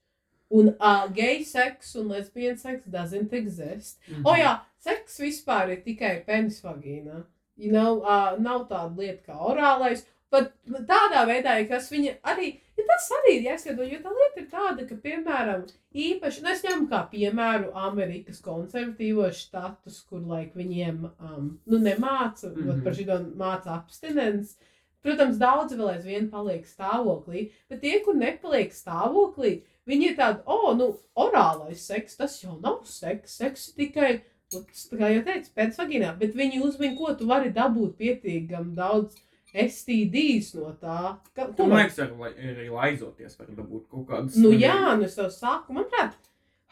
Un 0.53 0.73
uh, 0.73 1.07
gay 1.13 1.43
seks 1.47 1.95
un 1.97 2.11
lesbian 2.13 2.57
seks 2.61 2.85
doesn't 2.85 3.33
exist. 3.33 3.99
Mhm. 4.09 4.25
O 4.25 4.35
jā, 4.37 4.57
seks 4.83 5.19
vispār 5.23 5.73
ir 5.73 5.83
tikai 5.85 6.15
penis 6.27 6.61
vagīnā. 6.61 7.23
You 7.57 7.71
know, 7.71 8.01
uh, 8.01 8.35
nav 8.41 8.67
tāda 8.69 8.97
lieta 8.97 9.31
kā 9.31 9.37
orālais. 9.37 10.05
Bet 10.33 10.49
tādā 10.89 11.27
veidā, 11.29 11.59
kas 11.69 11.91
viņa 11.93 12.15
arī, 12.31 12.47
ja 12.77 12.85
tas 12.89 13.05
arī 13.19 13.35
ir 13.37 13.43
jāskato, 13.51 13.85
jo 13.85 13.99
tā 14.01 14.13
lieta 14.15 14.41
ir 14.41 14.47
tāda, 14.49 14.85
ka, 14.89 14.95
piemēram, 15.03 15.67
īpaši, 16.05 16.41
nu 16.41 16.49
es 16.49 16.63
ņemu 16.65 16.87
kā 16.89 17.03
piemēru 17.11 17.69
Amerikas 17.77 18.41
konservatīvos 18.41 19.43
štatus, 19.43 19.99
kur, 20.09 20.23
laik, 20.31 20.55
viņiem, 20.57 21.03
um, 21.05 21.51
nu, 21.69 21.81
nemāca, 21.85 22.49
mm. 22.49 22.63
-hmm. 22.63 22.81
par 22.87 22.97
šito 22.97 23.19
māca 23.37 23.75
abstinence. 23.77 24.57
Protams, 25.03 25.39
daudzi 25.41 25.75
vēl 25.79 25.89
aizvien 25.97 26.29
paliek 26.31 26.63
stāvoklī, 26.69 27.49
bet 27.69 27.81
tie, 27.83 27.97
kur 28.05 28.15
nepaliek 28.15 28.71
stāvoklī, 28.71 29.57
viņi 29.89 30.11
ir 30.11 30.15
tādi, 30.19 30.39
o, 30.45 30.59
oh, 30.69 30.77
nu, 30.79 30.87
orālais 31.19 31.83
seks, 31.83 32.15
tas 32.19 32.37
jau 32.39 32.55
nav 32.63 32.85
seks, 32.87 33.35
seks 33.41 33.65
tikai, 33.75 34.21
nu, 34.55 34.63
kā 34.95 35.11
jau 35.11 35.25
teicu, 35.27 35.51
pēc 35.59 35.75
vagīnā, 35.81 36.13
bet 36.21 36.37
viņi 36.39 36.61
uzmin, 36.63 36.95
ko 36.95 37.11
tu 37.19 37.27
vari 37.27 37.51
dabūt 37.51 37.97
pietiekam 37.99 38.71
daudz 38.77 39.19
STDs 39.53 40.53
no 40.57 40.71
tā. 40.81 41.17
Ka, 41.35 41.49
ko 41.53 41.67
Man 41.67 41.83
liekas, 41.83 41.99
lai- 42.17 42.33
arī 42.33 42.69
laizoties 42.73 43.35
var 43.37 43.51
dabūt 43.53 43.89
kaut 43.91 44.07
kādus. 44.07 44.39
Nu 44.41 44.49
jā, 44.55 44.95
nu 44.97 45.05
es 45.05 45.15
tev 45.19 45.29
saku, 45.35 45.75
manuprāt, 45.75 46.15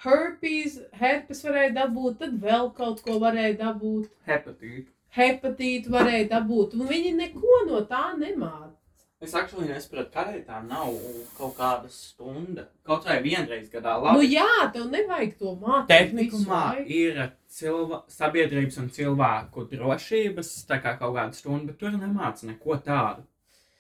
herpes, 0.06 0.80
herpes 0.98 1.44
varēja 1.46 1.76
dabūt, 1.78 2.18
tad 2.24 2.40
vēl 2.42 2.72
kaut 2.80 3.04
ko 3.06 3.20
varēja 3.22 3.58
dabūt, 3.60 4.10
Hepatīti. 4.26 4.88
Hepatītu 5.18 5.92
varēja 5.94 6.28
dabūt, 6.36 6.76
un 6.80 6.88
viņi 6.90 7.16
neko 7.18 7.66
no 7.68 7.82
tā 7.90 8.12
nemāca. 8.18 8.78
Es 9.22 9.36
actually 9.38 9.68
nesaprotu, 9.70 10.10
kādēļ 10.16 10.40
tā 10.48 10.60
nav 10.66 10.88
kaut 11.38 11.52
kāda 11.60 11.90
stunda. 11.94 12.64
Kaut 12.88 13.04
vai 13.06 13.20
vienreiz 13.22 13.68
gadā. 13.70 14.00
Nu 14.02 14.16
Labi, 14.18 14.32
jā, 14.34 14.48
tev 14.74 14.88
nevajag 14.90 15.36
to 15.38 15.52
mācīt. 15.62 15.92
Tehnikumā 15.92 16.62
ir 16.90 17.20
cilvē, 17.54 18.00
sabiedrības 18.10 18.80
un 18.82 18.90
cilvēku 18.96 19.68
drošības 19.76 20.50
tā 20.72 20.80
kā 20.82 20.96
kaut 20.98 21.14
kāda 21.20 21.38
stunda, 21.38 21.68
bet 21.70 21.78
tur 21.84 21.94
nemāca 21.94 22.50
neko 22.50 22.80
tādu. 22.82 23.28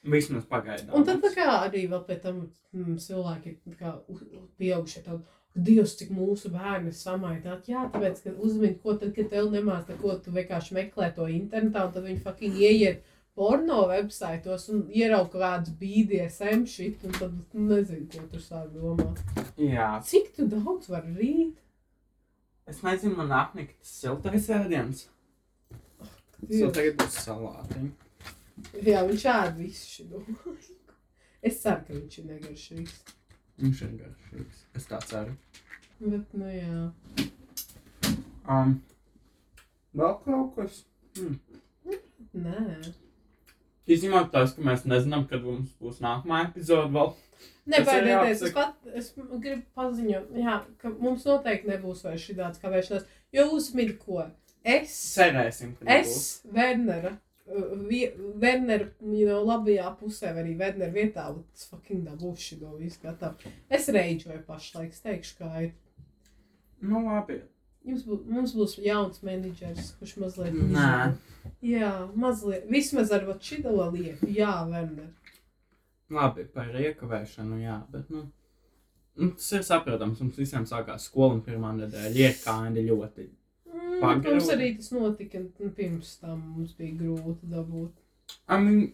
Vismaz 0.03 0.45
pagaidām. 0.49 0.93
Un 0.97 1.03
tad 1.09 1.25
kā 1.33 1.47
arī 1.65 1.87
vēl 1.89 2.05
pēc 2.05 2.21
tam 2.21 2.37
mm, 2.73 2.95
cilvēki 3.01 3.55
tā 3.73 3.75
kā 3.81 3.95
u- 4.09 4.21
u- 4.21 4.47
pieaugušie 4.61 5.03
tādi. 5.05 5.23
Dievs, 5.55 5.97
cik 5.99 6.13
mūsu 6.15 6.47
bērni 6.53 6.93
samaitāti. 6.95 7.73
Jā, 7.73 7.87
tāpēc, 7.91 8.21
ka 8.23 8.31
uzmini, 8.39 8.77
ko 8.79 8.93
tad, 8.95 9.11
kad 9.17 9.27
tev 9.33 9.49
nemāc, 9.51 9.89
ko 9.99 10.13
tu 10.23 10.31
vienkārši 10.31 10.77
meklē 10.77 11.09
to 11.15 11.25
internetā, 11.27 11.87
un 11.89 11.95
tad 11.95 12.05
viņi 12.07 12.21
fucking 12.23 12.55
ieiet 12.61 13.01
porno 13.35 13.81
websaitos 13.89 14.69
un 14.71 14.85
ierauga 14.95 15.41
kādus 15.41 15.73
BDSM 15.81 16.63
šit, 16.71 17.03
un 17.07 17.17
tad 17.17 17.35
nu, 17.35 17.65
nezinu, 17.67 18.07
ko 18.13 18.23
tur 18.31 18.43
sāk 18.45 18.71
domāt. 18.75 19.19
Jā, 19.59 19.89
Cik 20.07 20.31
tu 20.37 20.47
daudz 20.51 20.87
var 20.91 21.03
rīt? 21.19 21.57
es 22.71 22.79
nezinu, 22.85 23.17
man 23.19 23.31
apnika 23.35 23.73
tas 23.81 23.91
siltais 23.99 24.47
ēdiens. 24.55 25.07
So 26.47 26.69
tagad 26.73 26.95
būs 27.01 27.17
salātiņa. 27.25 27.89
Jā, 28.85 29.01
viņš 29.07 29.25
ēd 29.35 29.57
visu 29.59 29.89
šo. 29.97 30.21
Es 31.41 31.59
ceru, 31.63 31.81
ka 31.87 31.97
viņš 31.97 32.17
ir 32.21 32.29
negaršīgs. 32.29 32.95
Viņš 33.61 33.81
ir 33.85 33.93
garšīgs. 33.99 34.63
Es 34.79 34.87
tā 34.89 34.99
ceru. 35.05 35.35
Bet, 36.01 36.33
nu 36.33 36.49
jā. 36.49 36.85
Um, 38.49 38.79
vēl 39.93 40.15
kaut 40.25 40.55
kas? 40.57 40.81
Hmm. 41.17 41.37
Nē. 42.33 42.79
Izņemot 43.91 44.31
tās, 44.33 44.55
ka 44.55 44.63
mēs 44.65 44.85
nezinām, 44.87 45.27
kad 45.29 45.43
mums 45.45 45.73
būs 45.81 45.99
nākamā 46.01 46.45
epizode 46.47 46.89
vēl. 46.95 47.13
Nebaidieties, 47.71 48.43
es 48.47 48.53
pat 48.55 48.93
es 48.97 49.09
gribu 49.15 49.63
paziņot, 49.77 50.29
jā, 50.41 50.59
ka 50.81 50.91
mums 50.97 51.25
noteikti 51.29 51.69
nebūs 51.69 52.03
vairs 52.05 52.23
šī 52.25 52.37
tāds 52.37 52.61
kavēšanās, 52.61 53.05
jo 53.37 53.45
uzmini 53.57 53.97
ko. 54.01 54.23
Es, 54.61 54.93
Cerēsim, 55.15 55.75
ka 55.77 55.89
es 55.99 56.41
Wernera, 56.53 57.15
Wernera, 57.51 58.87
you 59.01 59.27
know, 59.27 59.43
labajā 59.45 59.89
pusē, 59.99 60.33
vai 60.35 60.43
arī 60.45 60.57
Wernera 60.59 60.93
vietā, 60.93 61.27
tas 61.53 61.67
fucking 61.71 62.05
dabūšu 62.07 62.57
šo 62.57 62.75
visu 62.79 63.01
gatavu. 63.03 63.51
Es 63.69 63.89
reidžoju 63.91 64.43
pašlaik, 64.47 64.93
es 64.95 65.03
teikšu, 65.03 65.37
kā 65.39 65.49
ir. 65.67 65.71
Nu, 66.81 67.03
labi. 67.05 67.41
Jums 67.85 68.03
būs, 68.05 68.21
mums 68.29 68.53
būs 68.53 68.75
jauns 68.81 69.23
menedžers, 69.25 69.95
kurš 69.97 70.17
mazliet. 70.21 70.57
Nē. 70.75 71.15
Jā, 71.65 71.91
mazliet, 72.13 72.67
vismaz 72.69 73.11
ar 73.15 73.25
šito 73.41 73.73
lietu, 73.73 74.29
jā, 74.29 74.53
Werner. 74.69 75.09
Labi, 76.11 76.45
par 76.53 76.69
iekavēšanu, 76.77 77.57
jā, 77.63 77.79
bet, 77.91 78.09
nu, 78.13 78.27
nu 79.17 79.31
tas 79.33 79.51
ir 79.57 79.65
saprotams. 79.65 80.21
Mums 80.21 80.37
visiem 80.37 80.67
sākās 80.69 81.07
skola 81.09 81.37
un 81.39 81.45
pirmā 81.45 81.73
nedēļa 81.79 82.27
ir 82.27 82.37
kādi 82.43 82.85
ļoti. 82.89 83.29
Mm, 84.01 84.07
Pagrūti. 84.07 84.31
mums 84.33 84.49
arī 84.49 84.67
tas 84.77 84.91
notika, 84.91 85.37
un 85.59 85.71
pirms 85.77 86.15
tam 86.21 86.39
mums 86.55 86.73
bija 86.77 86.95
grūti 86.97 87.49
dabūt. 87.51 87.91
I 88.49 88.57
mean, 88.63 88.93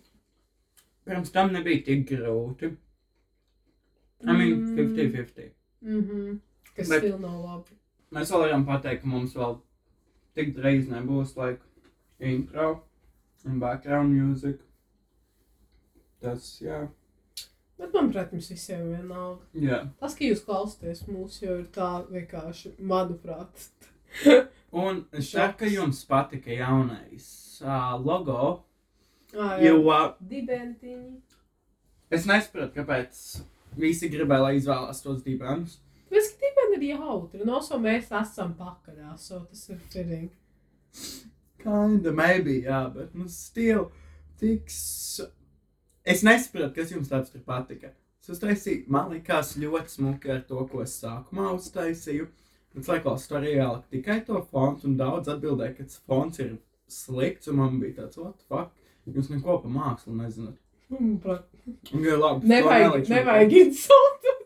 pirms 1.07 1.31
tam 1.31 1.53
nebija 1.53 1.83
tik 1.85 2.07
grūti. 2.09 2.73
I 4.25 4.33
mean, 4.33 4.65
Mm. 4.65 4.75
50-50. 4.75 5.51
Mhm. 5.81 6.39
Kas 6.75 6.89
Bet- 6.89 7.03
vēl 7.03 7.19
nav 7.19 7.39
labi. 7.45 7.77
Mēs 8.11 8.31
vēl 8.31 8.39
varam 8.45 8.65
pateikt, 8.65 9.01
ka 9.01 9.07
mums 9.07 9.33
vēl 9.33 9.59
tik 10.35 10.55
drīz 10.55 10.87
nebūs, 10.89 11.35
like, 11.37 11.61
intro 12.19 12.83
un 13.45 13.59
background 13.59 14.13
music. 14.13 14.59
Tas, 16.21 16.59
jā. 16.61 16.87
Bet, 17.77 17.91
manuprāt, 17.93 18.31
jums 18.33 18.49
visiem 18.49 18.79
ir 18.91 18.97
vienalga. 19.03 19.41
Jā. 19.53 19.79
Tas, 19.99 20.15
ka 20.15 20.25
jūs 20.25 20.41
klausāties 20.45 21.03
mūsu, 21.07 21.43
jau 21.45 21.59
ir 21.59 21.65
tā 21.65 21.89
vienkārši, 22.09 22.71
manuprāt. 22.81 23.67
Un 24.77 25.03
es 25.17 25.31
ceru, 25.31 25.53
ka 25.57 25.65
jums 25.71 26.03
patika 26.09 26.53
jaunais 26.53 27.27
uh, 27.63 27.95
logo, 28.03 28.63
Ah, 29.35 29.57
jo 29.59 29.81
uh, 29.91 30.13
Dibentiņi. 30.23 31.17
es 32.15 32.25
nesaprotu, 32.29 32.71
kāpēc 32.77 33.17
visi 33.77 34.07
gribēja, 34.09 34.43
lai 34.45 34.53
izvēlās 34.59 35.01
tos 35.03 35.19
dibenus. 35.25 35.79
Mēs 36.11 36.29
gribam 36.39 36.75
ir 36.77 36.85
jautri, 36.93 37.41
un 37.43 37.51
also 37.57 37.75
mēs 37.83 38.07
esam 38.21 38.53
pakaļā, 38.59 39.17
so 39.19 39.41
tas 39.49 39.65
ir 39.69 39.81
fitting. 39.91 40.29
Kinda, 41.59 42.13
maybe, 42.15 42.61
jā, 42.63 42.79
bet, 42.93 43.13
nu, 43.17 43.27
still, 43.29 43.89
tiks. 44.39 45.19
Es 46.07 46.23
nesaprotu, 46.23 46.71
kas 46.77 46.93
jums 46.95 47.09
tāds 47.11 47.33
tur 47.33 47.43
patika. 47.43 47.91
Es 48.23 48.31
uztaisīju, 48.31 48.85
man 48.91 49.11
likās 49.11 49.55
ļoti 49.59 49.97
smuki 49.97 50.31
ar 50.31 50.41
to, 50.47 50.63
ko 50.71 50.81
es 50.85 50.95
sākumā 51.03 51.49
uztaisīju. 51.57 52.29
Es 52.77 52.89
laikos 52.91 53.27
tur 53.29 53.45
ieliku 53.45 53.83
tikai 53.91 54.19
to 54.27 54.41
fontu, 54.51 54.87
un 54.89 54.97
daudz 54.99 55.31
atbildēja, 55.33 55.75
ka 55.77 55.87
tas 55.87 56.01
fonts 56.05 56.43
ir 56.43 56.55
slikts, 56.91 57.49
un 57.51 57.59
man 57.61 57.79
bija 57.81 58.03
tāds, 58.03 58.19
what 58.21 58.37
the 58.37 58.45
fuck, 58.47 58.73
jūs 59.09 59.31
neko 59.33 59.59
par 59.63 59.73
mākslu 59.73 60.15
nezināt. 60.17 60.57
Manuprāt, 60.93 61.47
Un, 61.67 62.03
ja 62.05 62.15
labi, 62.15 62.45
to 62.45 62.51
nevajag, 62.53 63.09
nevajag 63.11 63.55
insultēt 63.59 64.45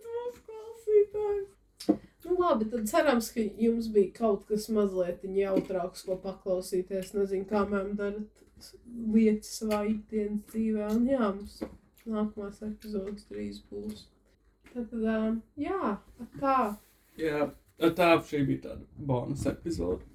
mūsu 2.32 2.41
labi, 2.41 2.67
tad 2.71 2.88
cerams, 2.89 3.29
ka 3.34 3.43
jums 3.59 3.89
bija 3.93 4.13
kaut 4.17 4.45
kas 4.49 4.67
mazliet 4.73 5.23
jautrāks, 5.38 6.05
ko 6.07 6.17
paklausīties. 6.23 7.13
Nezinu, 7.17 7.47
kā 7.49 7.63
mēm 7.69 7.93
darat 7.99 8.71
lietas 9.13 9.53
savā 9.59 9.84
ikdienas 9.89 10.45
dzīvē. 10.51 10.89
Un 10.95 11.07
jā, 11.09 11.21
mums 11.21 11.59
nākamās 12.05 12.61
epizodes 12.67 13.27
drīz 13.29 13.61
būs. 13.71 14.05
Tad, 14.71 14.88
tad 14.93 15.07
um, 15.15 15.41
jā, 15.59 15.95
tā. 16.39 16.59
Jā, 17.19 17.49
tā 17.97 18.11
šī 18.27 18.43
bija 18.47 18.63
tāda 18.67 19.07
bonus 19.09 19.45
epizode. 19.49 20.05